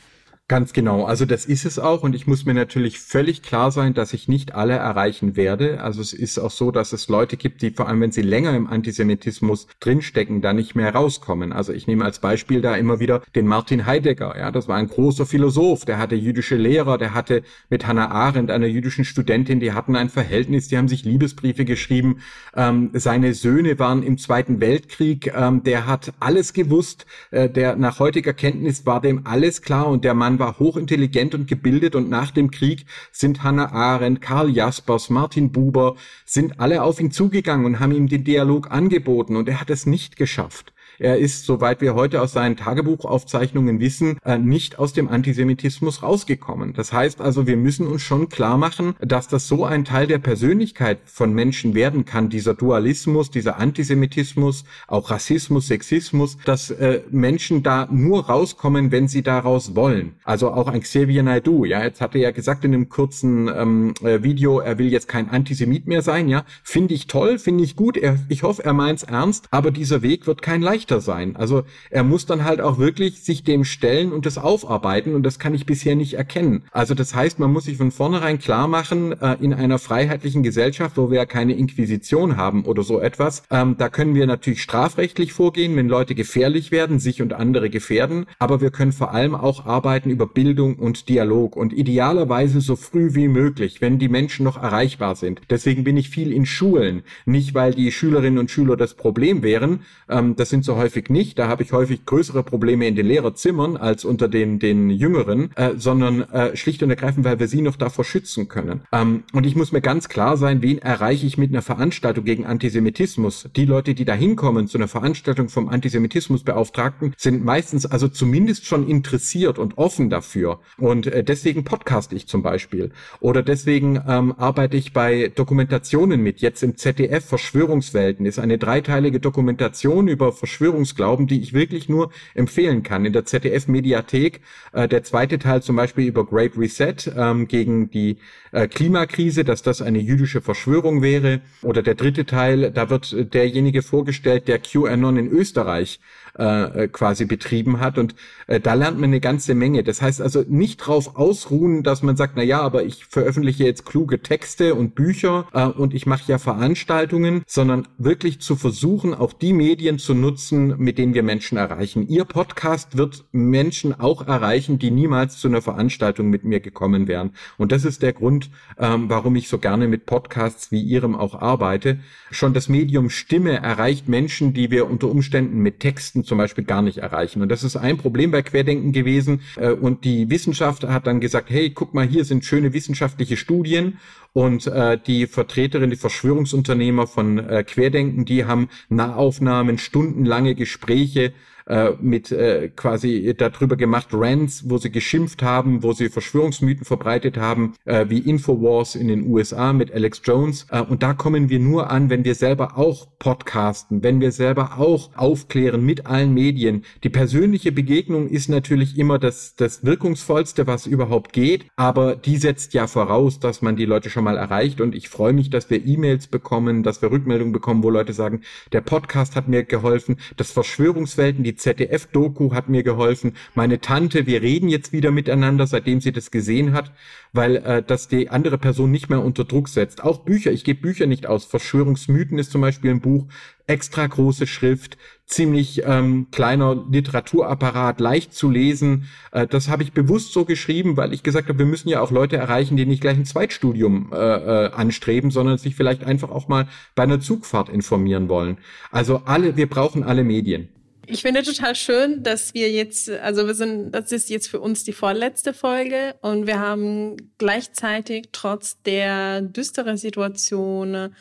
Ganz 0.52 0.74
genau. 0.74 1.06
Also 1.06 1.24
das 1.24 1.46
ist 1.46 1.64
es 1.64 1.78
auch. 1.78 2.02
Und 2.02 2.14
ich 2.14 2.26
muss 2.26 2.44
mir 2.44 2.52
natürlich 2.52 2.98
völlig 2.98 3.40
klar 3.40 3.70
sein, 3.70 3.94
dass 3.94 4.12
ich 4.12 4.28
nicht 4.28 4.54
alle 4.54 4.74
erreichen 4.74 5.34
werde. 5.34 5.80
Also 5.80 6.02
es 6.02 6.12
ist 6.12 6.38
auch 6.38 6.50
so, 6.50 6.70
dass 6.70 6.92
es 6.92 7.08
Leute 7.08 7.38
gibt, 7.38 7.62
die 7.62 7.70
vor 7.70 7.88
allem, 7.88 8.02
wenn 8.02 8.12
sie 8.12 8.20
länger 8.20 8.54
im 8.54 8.66
Antisemitismus 8.66 9.66
drinstecken, 9.80 10.42
da 10.42 10.52
nicht 10.52 10.74
mehr 10.74 10.94
rauskommen. 10.94 11.54
Also 11.54 11.72
ich 11.72 11.86
nehme 11.86 12.04
als 12.04 12.18
Beispiel 12.18 12.60
da 12.60 12.76
immer 12.76 13.00
wieder 13.00 13.22
den 13.34 13.46
Martin 13.46 13.86
Heidegger. 13.86 14.38
Ja, 14.38 14.50
das 14.50 14.68
war 14.68 14.76
ein 14.76 14.88
großer 14.88 15.24
Philosoph. 15.24 15.86
Der 15.86 15.96
hatte 15.96 16.16
jüdische 16.16 16.56
Lehrer. 16.56 16.98
Der 16.98 17.14
hatte 17.14 17.44
mit 17.70 17.86
Hannah 17.86 18.10
Arendt, 18.10 18.50
einer 18.50 18.66
jüdischen 18.66 19.06
Studentin, 19.06 19.58
die 19.58 19.72
hatten 19.72 19.96
ein 19.96 20.10
Verhältnis. 20.10 20.68
Die 20.68 20.76
haben 20.76 20.88
sich 20.88 21.02
Liebesbriefe 21.02 21.64
geschrieben. 21.64 22.18
Ähm, 22.54 22.90
seine 22.92 23.32
Söhne 23.32 23.78
waren 23.78 24.02
im 24.02 24.18
Zweiten 24.18 24.60
Weltkrieg. 24.60 25.32
Ähm, 25.34 25.62
der 25.62 25.86
hat 25.86 26.12
alles 26.20 26.52
gewusst. 26.52 27.06
Äh, 27.30 27.48
der 27.48 27.74
nach 27.76 28.00
heutiger 28.00 28.34
Kenntnis 28.34 28.84
war 28.84 29.00
dem 29.00 29.26
alles 29.26 29.62
klar 29.62 29.86
und 29.86 30.04
der 30.04 30.12
Mann 30.12 30.41
war 30.42 30.58
hochintelligent 30.58 31.36
und 31.36 31.46
gebildet 31.46 31.94
und 31.94 32.10
nach 32.10 32.32
dem 32.32 32.50
Krieg 32.50 32.84
sind 33.12 33.44
Hannah 33.44 33.70
Arendt, 33.70 34.20
Karl 34.20 34.50
Jaspers, 34.50 35.08
Martin 35.08 35.52
Buber, 35.52 35.94
sind 36.26 36.58
alle 36.58 36.82
auf 36.82 36.98
ihn 36.98 37.12
zugegangen 37.12 37.64
und 37.64 37.78
haben 37.78 37.92
ihm 37.92 38.08
den 38.08 38.24
Dialog 38.24 38.72
angeboten 38.72 39.36
und 39.36 39.48
er 39.48 39.60
hat 39.60 39.70
es 39.70 39.86
nicht 39.86 40.16
geschafft. 40.16 40.72
Er 40.98 41.18
ist, 41.18 41.46
soweit 41.46 41.80
wir 41.80 41.94
heute 41.94 42.20
aus 42.20 42.32
seinen 42.32 42.56
Tagebuchaufzeichnungen 42.56 43.80
wissen, 43.80 44.18
äh, 44.24 44.38
nicht 44.38 44.78
aus 44.78 44.92
dem 44.92 45.08
Antisemitismus 45.08 46.02
rausgekommen. 46.02 46.74
Das 46.74 46.92
heißt 46.92 47.20
also, 47.20 47.46
wir 47.46 47.56
müssen 47.56 47.86
uns 47.86 48.02
schon 48.02 48.28
klar 48.28 48.58
machen, 48.58 48.94
dass 49.00 49.28
das 49.28 49.48
so 49.48 49.64
ein 49.64 49.84
Teil 49.84 50.06
der 50.06 50.18
Persönlichkeit 50.18 50.98
von 51.04 51.32
Menschen 51.32 51.74
werden 51.74 52.04
kann, 52.04 52.28
dieser 52.28 52.54
Dualismus, 52.54 53.30
dieser 53.30 53.58
Antisemitismus, 53.58 54.64
auch 54.86 55.10
Rassismus, 55.10 55.66
Sexismus, 55.66 56.36
dass 56.44 56.70
äh, 56.70 57.02
Menschen 57.10 57.62
da 57.62 57.88
nur 57.90 58.26
rauskommen, 58.26 58.92
wenn 58.92 59.08
sie 59.08 59.22
daraus 59.22 59.74
wollen. 59.74 60.14
Also 60.24 60.52
auch 60.52 60.68
ein 60.68 60.80
Xavier 60.80 61.22
Naidoo, 61.22 61.64
ja, 61.64 61.82
jetzt 61.82 62.00
hat 62.00 62.14
er 62.14 62.20
ja 62.20 62.30
gesagt 62.30 62.64
in 62.64 62.74
einem 62.74 62.88
kurzen 62.88 63.48
ähm, 63.48 63.94
äh, 64.02 64.22
Video, 64.22 64.60
er 64.60 64.78
will 64.78 64.90
jetzt 64.90 65.08
kein 65.08 65.30
Antisemit 65.30 65.86
mehr 65.86 66.02
sein, 66.02 66.28
ja, 66.28 66.44
finde 66.62 66.94
ich 66.94 67.06
toll, 67.06 67.38
finde 67.38 67.64
ich 67.64 67.76
gut, 67.76 67.96
er, 67.96 68.18
ich 68.28 68.42
hoffe, 68.42 68.64
er 68.64 68.72
meint's 68.72 69.02
ernst, 69.02 69.48
aber 69.50 69.70
dieser 69.70 70.02
Weg 70.02 70.26
wird 70.26 70.42
kein 70.42 70.62
leicht 70.62 70.81
leichter 70.82 71.00
sein. 71.00 71.36
Also 71.36 71.62
er 71.90 72.02
muss 72.02 72.26
dann 72.26 72.44
halt 72.44 72.60
auch 72.60 72.78
wirklich 72.78 73.22
sich 73.22 73.44
dem 73.44 73.64
stellen 73.64 74.12
und 74.12 74.26
das 74.26 74.38
aufarbeiten 74.38 75.14
und 75.14 75.22
das 75.22 75.38
kann 75.38 75.54
ich 75.54 75.66
bisher 75.66 75.94
nicht 75.94 76.14
erkennen. 76.14 76.64
Also 76.72 76.94
das 76.94 77.14
heißt, 77.14 77.38
man 77.38 77.52
muss 77.52 77.64
sich 77.64 77.76
von 77.76 77.92
vornherein 77.92 78.38
klar 78.38 78.68
machen, 78.68 79.12
äh, 79.20 79.36
in 79.40 79.54
einer 79.54 79.78
freiheitlichen 79.78 80.42
Gesellschaft, 80.42 80.96
wo 80.96 81.10
wir 81.10 81.18
ja 81.18 81.26
keine 81.26 81.54
Inquisition 81.54 82.36
haben 82.36 82.64
oder 82.64 82.82
so 82.82 83.00
etwas, 83.00 83.44
ähm, 83.50 83.76
da 83.78 83.88
können 83.88 84.14
wir 84.14 84.26
natürlich 84.26 84.62
strafrechtlich 84.62 85.32
vorgehen, 85.32 85.76
wenn 85.76 85.88
Leute 85.88 86.14
gefährlich 86.14 86.72
werden, 86.72 86.98
sich 86.98 87.22
und 87.22 87.32
andere 87.32 87.70
gefährden, 87.70 88.26
aber 88.38 88.60
wir 88.60 88.70
können 88.70 88.92
vor 88.92 89.12
allem 89.12 89.34
auch 89.34 89.66
arbeiten 89.66 90.10
über 90.10 90.26
Bildung 90.26 90.76
und 90.76 91.08
Dialog 91.08 91.56
und 91.56 91.72
idealerweise 91.72 92.60
so 92.60 92.76
früh 92.76 93.14
wie 93.14 93.28
möglich, 93.28 93.80
wenn 93.80 93.98
die 93.98 94.08
Menschen 94.08 94.44
noch 94.44 94.60
erreichbar 94.60 95.14
sind. 95.14 95.42
Deswegen 95.50 95.84
bin 95.84 95.96
ich 95.96 96.08
viel 96.08 96.32
in 96.32 96.46
Schulen, 96.46 97.02
nicht 97.24 97.54
weil 97.54 97.72
die 97.72 97.92
Schülerinnen 97.92 98.38
und 98.38 98.50
Schüler 98.50 98.76
das 98.76 98.94
Problem 98.94 99.42
wären, 99.42 99.80
ähm, 100.08 100.34
das 100.36 100.50
sind 100.50 100.64
so 100.64 100.71
häufig 100.76 101.10
nicht, 101.10 101.38
da 101.38 101.48
habe 101.48 101.62
ich 101.62 101.72
häufig 101.72 102.04
größere 102.06 102.42
Probleme 102.42 102.86
in 102.86 102.96
den 102.96 103.06
Lehrerzimmern 103.06 103.76
als 103.76 104.04
unter 104.04 104.28
den, 104.28 104.58
den 104.58 104.90
Jüngeren, 104.90 105.50
äh, 105.56 105.72
sondern 105.76 106.22
äh, 106.30 106.56
schlicht 106.56 106.82
und 106.82 106.90
ergreifend, 106.90 107.24
weil 107.24 107.38
wir 107.38 107.48
sie 107.48 107.62
noch 107.62 107.76
davor 107.76 108.04
schützen 108.04 108.48
können. 108.48 108.82
Ähm, 108.92 109.24
und 109.32 109.46
ich 109.46 109.56
muss 109.56 109.72
mir 109.72 109.80
ganz 109.80 110.08
klar 110.08 110.36
sein, 110.36 110.62
wen 110.62 110.78
erreiche 110.78 111.26
ich 111.26 111.38
mit 111.38 111.50
einer 111.50 111.62
Veranstaltung 111.62 112.24
gegen 112.24 112.46
Antisemitismus? 112.46 113.48
Die 113.56 113.64
Leute, 113.64 113.94
die 113.94 114.04
da 114.04 114.14
hinkommen 114.14 114.68
zu 114.68 114.78
einer 114.78 114.88
Veranstaltung 114.88 115.48
vom 115.48 115.68
Antisemitismusbeauftragten, 115.68 117.14
sind 117.16 117.44
meistens 117.44 117.86
also 117.86 118.08
zumindest 118.08 118.66
schon 118.66 118.88
interessiert 118.88 119.58
und 119.58 119.78
offen 119.78 120.10
dafür. 120.10 120.60
Und 120.78 121.06
äh, 121.06 121.24
deswegen 121.24 121.64
podcast 121.64 122.12
ich 122.12 122.26
zum 122.26 122.42
Beispiel. 122.42 122.90
Oder 123.20 123.42
deswegen 123.42 124.00
ähm, 124.06 124.34
arbeite 124.38 124.76
ich 124.76 124.92
bei 124.92 125.32
Dokumentationen 125.34 126.20
mit. 126.20 126.40
Jetzt 126.40 126.62
im 126.62 126.76
ZDF 126.76 127.24
Verschwörungswelten 127.24 128.26
ist 128.26 128.38
eine 128.38 128.58
dreiteilige 128.58 129.20
Dokumentation 129.20 130.08
über 130.08 130.32
Verschwörungsglauben, 130.62 131.26
die 131.26 131.40
ich 131.40 131.54
wirklich 131.54 131.88
nur 131.88 132.12
empfehlen 132.34 132.84
kann. 132.84 133.04
In 133.04 133.12
der 133.12 133.24
ZDF 133.24 133.66
Mediathek 133.66 134.40
äh, 134.72 134.86
der 134.86 135.02
zweite 135.02 135.40
Teil 135.40 135.60
zum 135.60 135.74
Beispiel 135.74 136.06
über 136.06 136.24
Great 136.24 136.56
Reset 136.56 136.94
ähm, 137.16 137.48
gegen 137.48 137.90
die 137.90 138.18
äh, 138.52 138.68
Klimakrise, 138.68 139.42
dass 139.44 139.62
das 139.62 139.82
eine 139.82 139.98
jüdische 139.98 140.40
Verschwörung 140.40 141.02
wäre. 141.02 141.40
Oder 141.62 141.82
der 141.82 141.96
dritte 141.96 142.26
Teil, 142.26 142.70
da 142.70 142.90
wird 142.90 143.34
derjenige 143.34 143.82
vorgestellt, 143.82 144.46
der 144.46 144.60
QAnon 144.60 145.16
in 145.16 145.28
Österreich 145.28 145.98
äh, 146.34 146.88
quasi 146.88 147.24
betrieben 147.24 147.80
hat. 147.80 147.98
Und 147.98 148.14
äh, 148.46 148.60
da 148.60 148.74
lernt 148.74 148.98
man 148.98 149.10
eine 149.10 149.20
ganze 149.20 149.54
Menge. 149.54 149.82
Das 149.82 150.00
heißt 150.00 150.20
also 150.20 150.44
nicht 150.48 150.78
drauf 150.78 151.16
ausruhen, 151.16 151.82
dass 151.82 152.02
man 152.02 152.16
sagt, 152.16 152.34
na 152.36 152.42
ja, 152.42 152.60
aber 152.60 152.84
ich 152.84 153.04
veröffentliche 153.04 153.64
jetzt 153.64 153.84
kluge 153.84 154.22
Texte 154.22 154.74
und 154.74 154.94
Bücher 154.94 155.46
äh, 155.52 155.66
und 155.66 155.94
ich 155.94 156.06
mache 156.06 156.30
ja 156.30 156.38
Veranstaltungen, 156.38 157.42
sondern 157.46 157.88
wirklich 157.98 158.40
zu 158.40 158.56
versuchen, 158.56 159.14
auch 159.14 159.32
die 159.32 159.52
Medien 159.52 159.98
zu 159.98 160.14
nutzen, 160.14 160.74
mit 160.78 160.98
denen 160.98 161.14
wir 161.14 161.22
Menschen 161.22 161.58
erreichen. 161.58 162.08
Ihr 162.08 162.24
Podcast 162.24 162.96
wird 162.96 163.24
Menschen 163.32 163.98
auch 163.98 164.26
erreichen, 164.26 164.78
die 164.78 164.90
niemals 164.90 165.38
zu 165.38 165.48
einer 165.48 165.62
Veranstaltung 165.62 166.30
mit 166.30 166.44
mir 166.44 166.60
gekommen 166.60 167.08
wären. 167.08 167.32
Und 167.58 167.72
das 167.72 167.84
ist 167.84 168.02
der 168.02 168.12
Grund, 168.12 168.50
ähm, 168.78 169.08
warum 169.08 169.36
ich 169.36 169.48
so 169.48 169.58
gerne 169.58 169.88
mit 169.88 170.06
Podcasts 170.06 170.72
wie 170.72 170.82
Ihrem 170.82 171.14
auch 171.14 171.34
arbeite. 171.40 172.00
Schon 172.30 172.54
das 172.54 172.68
Medium 172.68 173.10
Stimme 173.10 173.62
erreicht 173.62 174.08
Menschen, 174.08 174.54
die 174.54 174.70
wir 174.70 174.88
unter 174.88 175.10
Umständen 175.10 175.58
mit 175.58 175.80
Texten 175.80 176.21
Journalisten 176.22 176.24
zum 176.24 176.38
Beispiel 176.38 176.64
gar 176.64 176.82
nicht 176.82 176.98
erreichen. 176.98 177.42
Und 177.42 177.48
das 177.50 177.62
ist 177.62 177.76
ein 177.76 177.98
Problem 177.98 178.30
bei 178.30 178.42
Querdenken 178.42 178.92
gewesen. 178.92 179.40
Äh, 179.56 179.70
und 179.70 180.04
die 180.04 180.30
Wissenschaft 180.30 180.84
hat 180.84 181.06
dann 181.06 181.20
gesagt, 181.20 181.50
hey, 181.50 181.70
guck 181.70 181.94
mal, 181.94 182.06
hier 182.06 182.24
sind 182.24 182.44
schöne 182.44 182.72
wissenschaftliche 182.72 183.36
Studien. 183.36 183.98
Und 184.32 184.66
äh, 184.66 184.98
die 184.98 185.26
Vertreterin, 185.26 185.90
die 185.90 185.96
Verschwörungsunternehmer 185.96 187.06
von 187.06 187.38
äh, 187.38 187.64
Querdenken, 187.64 188.24
die 188.24 188.44
haben 188.44 188.68
Nahaufnahmen, 188.88 189.78
stundenlange 189.78 190.54
Gespräche 190.54 191.32
äh, 191.66 191.90
mit 192.00 192.32
äh, 192.32 192.70
quasi 192.74 193.34
darüber 193.36 193.76
gemacht, 193.76 194.08
Rants, 194.12 194.68
wo 194.68 194.78
sie 194.78 194.90
geschimpft 194.90 195.42
haben, 195.42 195.82
wo 195.82 195.92
sie 195.92 196.08
Verschwörungsmythen 196.08 196.84
verbreitet 196.84 197.36
haben, 197.36 197.74
äh, 197.84 198.06
wie 198.08 198.18
Infowars 198.18 198.94
in 198.94 199.08
den 199.08 199.26
USA 199.26 199.72
mit 199.72 199.92
Alex 199.92 200.22
Jones. 200.24 200.66
Äh, 200.70 200.82
und 200.82 201.02
da 201.02 201.14
kommen 201.14 201.48
wir 201.48 201.58
nur 201.58 201.90
an, 201.90 202.10
wenn 202.10 202.24
wir 202.24 202.34
selber 202.34 202.78
auch 202.78 203.06
podcasten, 203.18 204.02
wenn 204.02 204.20
wir 204.20 204.32
selber 204.32 204.78
auch 204.78 205.10
aufklären 205.16 205.84
mit 205.84 206.06
allen 206.06 206.34
Medien. 206.34 206.84
Die 207.04 207.08
persönliche 207.08 207.72
Begegnung 207.72 208.28
ist 208.28 208.48
natürlich 208.48 208.98
immer 208.98 209.18
das, 209.18 209.54
das 209.54 209.84
wirkungsvollste, 209.84 210.66
was 210.66 210.86
überhaupt 210.86 211.32
geht, 211.32 211.66
aber 211.76 212.16
die 212.16 212.36
setzt 212.36 212.74
ja 212.74 212.86
voraus, 212.86 213.38
dass 213.38 213.62
man 213.62 213.76
die 213.76 213.84
Leute 213.84 214.10
schon 214.10 214.24
mal 214.24 214.36
erreicht. 214.36 214.80
Und 214.80 214.94
ich 214.94 215.08
freue 215.08 215.32
mich, 215.32 215.50
dass 215.50 215.70
wir 215.70 215.84
E-Mails 215.84 216.26
bekommen, 216.26 216.82
dass 216.82 217.02
wir 217.02 217.10
Rückmeldungen 217.10 217.52
bekommen, 217.52 217.82
wo 217.82 217.90
Leute 217.90 218.12
sagen, 218.12 218.42
der 218.72 218.80
Podcast 218.80 219.36
hat 219.36 219.48
mir 219.48 219.64
geholfen, 219.64 220.16
das 220.36 220.50
Verschwörungswelten, 220.50 221.44
die 221.44 221.51
ZDF-Doku 221.56 222.52
hat 222.54 222.68
mir 222.68 222.82
geholfen. 222.82 223.34
Meine 223.54 223.80
Tante, 223.80 224.26
wir 224.26 224.42
reden 224.42 224.68
jetzt 224.68 224.92
wieder 224.92 225.10
miteinander, 225.10 225.66
seitdem 225.66 226.00
sie 226.00 226.12
das 226.12 226.30
gesehen 226.30 226.72
hat, 226.72 226.92
weil 227.32 227.56
äh, 227.56 227.82
das 227.82 228.08
die 228.08 228.30
andere 228.30 228.58
Person 228.58 228.90
nicht 228.90 229.10
mehr 229.10 229.22
unter 229.22 229.44
Druck 229.44 229.68
setzt. 229.68 230.02
Auch 230.02 230.18
Bücher, 230.18 230.52
ich 230.52 230.64
gebe 230.64 230.80
Bücher 230.80 231.06
nicht 231.06 231.26
aus. 231.26 231.44
Verschwörungsmythen 231.44 232.38
ist 232.38 232.52
zum 232.52 232.60
Beispiel 232.60 232.90
ein 232.90 233.00
Buch, 233.00 233.26
extra 233.66 234.06
große 234.06 234.46
Schrift, 234.46 234.98
ziemlich 235.26 235.82
ähm, 235.84 236.26
kleiner 236.30 236.84
Literaturapparat, 236.90 238.00
leicht 238.00 238.34
zu 238.34 238.50
lesen. 238.50 239.08
Äh, 239.30 239.46
das 239.46 239.68
habe 239.68 239.82
ich 239.82 239.92
bewusst 239.92 240.32
so 240.32 240.44
geschrieben, 240.44 240.96
weil 240.96 241.12
ich 241.12 241.22
gesagt 241.22 241.48
habe, 241.48 241.58
wir 241.58 241.66
müssen 241.66 241.88
ja 241.88 242.00
auch 242.00 242.10
Leute 242.10 242.36
erreichen, 242.36 242.76
die 242.76 242.86
nicht 242.86 243.00
gleich 243.00 243.16
ein 243.16 243.24
Zweitstudium 243.24 244.12
äh, 244.12 244.16
äh, 244.16 244.72
anstreben, 244.72 245.30
sondern 245.30 245.58
sich 245.58 245.74
vielleicht 245.74 246.04
einfach 246.04 246.30
auch 246.30 246.48
mal 246.48 246.68
bei 246.94 247.04
einer 247.04 247.20
Zugfahrt 247.20 247.68
informieren 247.68 248.28
wollen. 248.28 248.58
Also 248.90 249.22
alle, 249.24 249.56
wir 249.56 249.68
brauchen 249.68 250.02
alle 250.02 250.24
Medien. 250.24 250.68
Ich 251.06 251.22
finde 251.22 251.42
total 251.42 251.74
schön, 251.74 252.22
dass 252.22 252.54
wir 252.54 252.70
jetzt, 252.70 253.10
also 253.10 253.46
wir 253.46 253.54
sind, 253.54 253.90
das 253.90 254.12
ist 254.12 254.30
jetzt 254.30 254.48
für 254.48 254.60
uns 254.60 254.84
die 254.84 254.92
vorletzte 254.92 255.52
Folge 255.52 256.14
und 256.20 256.46
wir 256.46 256.60
haben 256.60 257.16
gleichzeitig 257.38 258.28
trotz 258.30 258.80
der 258.82 259.42
düsteren 259.42 259.96
Situation 259.96 261.14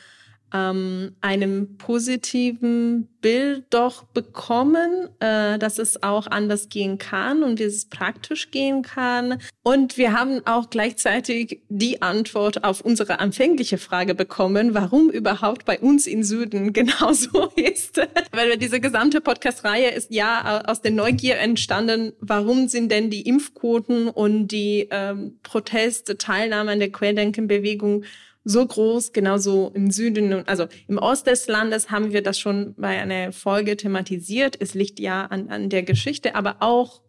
ähm, 0.52 1.14
einem 1.20 1.76
positiven 1.78 3.08
Bild 3.22 3.64
doch 3.70 4.02
bekommen, 4.02 5.08
äh, 5.20 5.58
dass 5.58 5.78
es 5.78 6.02
auch 6.02 6.26
anders 6.26 6.68
gehen 6.68 6.98
kann 6.98 7.42
und 7.42 7.58
wie 7.60 7.64
es 7.64 7.86
praktisch 7.86 8.50
gehen 8.50 8.82
kann. 8.82 9.38
Und 9.62 9.96
wir 9.96 10.12
haben 10.12 10.42
auch 10.44 10.68
gleichzeitig 10.68 11.62
die 11.68 12.02
Antwort 12.02 12.64
auf 12.64 12.80
unsere 12.80 13.20
anfängliche 13.20 13.78
Frage 13.78 14.14
bekommen, 14.14 14.74
warum 14.74 15.08
überhaupt 15.08 15.64
bei 15.64 15.78
uns 15.78 16.06
in 16.06 16.24
Süden 16.24 16.72
genauso 16.72 17.52
ist. 17.56 18.00
Weil 18.32 18.58
diese 18.58 18.80
gesamte 18.80 19.20
Podcast-Reihe 19.20 19.90
ist 19.90 20.10
ja 20.10 20.62
aus 20.66 20.82
der 20.82 20.90
Neugier 20.90 21.38
entstanden, 21.38 22.12
warum 22.20 22.68
sind 22.68 22.90
denn 22.90 23.08
die 23.08 23.22
Impfquoten 23.22 24.08
und 24.08 24.48
die 24.48 24.88
ähm, 24.90 25.38
Proteste, 25.42 26.18
Teilnahme 26.18 26.72
an 26.72 26.80
der 26.80 26.90
Querdenkenbewegung 26.90 28.04
so 28.44 28.66
groß, 28.66 29.12
genauso 29.12 29.70
im 29.74 29.90
Süden, 29.90 30.46
also 30.48 30.66
im 30.88 30.98
Ost 30.98 31.26
des 31.26 31.46
Landes 31.46 31.90
haben 31.90 32.12
wir 32.12 32.22
das 32.22 32.38
schon 32.38 32.74
bei 32.76 33.00
einer 33.00 33.32
Folge 33.32 33.76
thematisiert. 33.76 34.56
Es 34.60 34.74
liegt 34.74 34.98
ja 34.98 35.26
an, 35.26 35.48
an 35.48 35.68
der 35.68 35.82
Geschichte, 35.82 36.34
aber 36.34 36.56
auch 36.60 37.02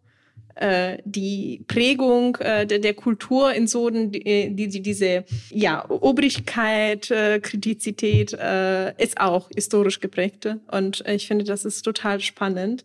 äh, 0.54 0.98
die 1.04 1.64
Prägung 1.66 2.36
äh, 2.36 2.66
der, 2.66 2.78
der 2.78 2.94
Kultur 2.94 3.52
in 3.52 3.66
Soden, 3.66 4.12
die, 4.12 4.54
die, 4.54 4.82
diese 4.82 5.24
ja, 5.50 5.84
Obrigkeit, 5.90 7.10
äh, 7.10 7.40
Kritizität 7.40 8.32
äh, 8.34 8.94
ist 9.02 9.20
auch 9.20 9.48
historisch 9.54 9.98
geprägt. 9.98 10.48
Und 10.70 11.02
ich 11.08 11.26
finde, 11.26 11.44
das 11.44 11.64
ist 11.64 11.82
total 11.82 12.20
spannend. 12.20 12.84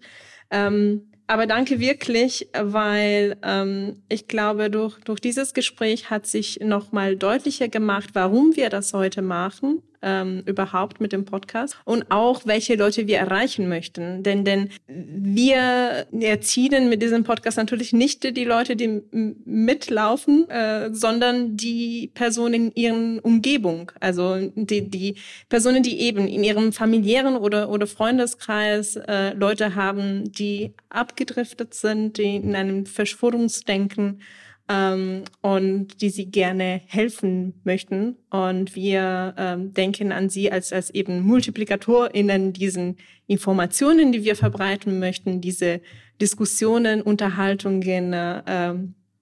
Ähm, 0.49 1.08
aber 1.29 1.45
danke 1.45 1.79
wirklich, 1.79 2.49
weil 2.59 3.37
ähm, 3.43 4.01
ich 4.09 4.27
glaube, 4.27 4.71
durch, 4.71 4.97
durch 5.03 5.19
dieses 5.19 5.53
Gespräch 5.53 6.09
hat 6.09 6.25
sich 6.25 6.59
nochmal 6.59 7.15
deutlicher 7.15 7.67
gemacht, 7.67 8.09
warum 8.13 8.55
wir 8.55 8.69
das 8.69 8.93
heute 8.93 9.21
machen 9.21 9.83
ähm, 10.01 10.43
überhaupt 10.45 11.01
mit 11.01 11.11
dem 11.11 11.25
Podcast 11.25 11.77
und 11.85 12.09
auch 12.09 12.45
welche 12.45 12.75
Leute 12.75 13.07
wir 13.07 13.17
erreichen 13.17 13.67
möchten. 13.67 14.23
Denn, 14.23 14.45
denn 14.45 14.69
wir 14.87 16.07
erzielen 16.19 16.89
mit 16.89 17.01
diesem 17.01 17.23
Podcast 17.23 17.57
natürlich 17.57 17.93
nicht 17.93 18.23
die 18.35 18.45
Leute, 18.45 18.75
die 18.75 19.01
mitlaufen, 19.45 20.49
äh, 20.49 20.93
sondern 20.93 21.57
die 21.57 22.11
Personen 22.13 22.53
in 22.53 22.71
ihren 22.75 23.19
Umgebung. 23.19 23.91
Also 23.99 24.37
die, 24.55 24.89
die 24.89 25.15
Personen, 25.49 25.83
die 25.83 25.99
eben 26.01 26.27
in 26.27 26.43
ihrem 26.43 26.73
familiären 26.73 27.35
oder, 27.35 27.69
oder 27.69 27.87
Freundeskreis 27.87 28.95
äh, 28.95 29.33
Leute 29.33 29.75
haben, 29.75 30.31
die 30.31 30.73
abgedriftet 30.89 31.73
sind, 31.73 32.17
die 32.17 32.35
in 32.37 32.55
einem 32.55 32.85
Verschwörungsdenken 32.85 34.21
ähm, 34.69 35.23
und 35.41 36.01
die 36.01 36.09
sie 36.09 36.29
gerne 36.29 36.81
helfen 36.85 37.59
möchten. 37.63 38.15
Und 38.29 38.75
wir 38.75 39.33
ähm, 39.37 39.73
denken 39.73 40.11
an 40.11 40.29
sie 40.29 40.51
als, 40.51 40.71
als 40.71 40.91
eben 40.91 41.21
MultiplikatorInnen 41.21 42.53
diesen 42.53 42.97
Informationen, 43.27 44.11
die 44.11 44.23
wir 44.23 44.35
verbreiten 44.35 44.99
möchten, 44.99 45.41
diese 45.41 45.81
Diskussionen, 46.21 47.01
Unterhaltungen, 47.01 48.13
äh, 48.13 48.75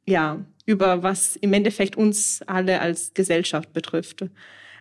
ja, 0.05 0.45
über 0.65 1.01
was 1.01 1.37
im 1.37 1.53
Endeffekt 1.53 1.95
uns 1.95 2.41
alle 2.45 2.81
als 2.81 3.13
Gesellschaft 3.13 3.71
betrifft. 3.71 4.25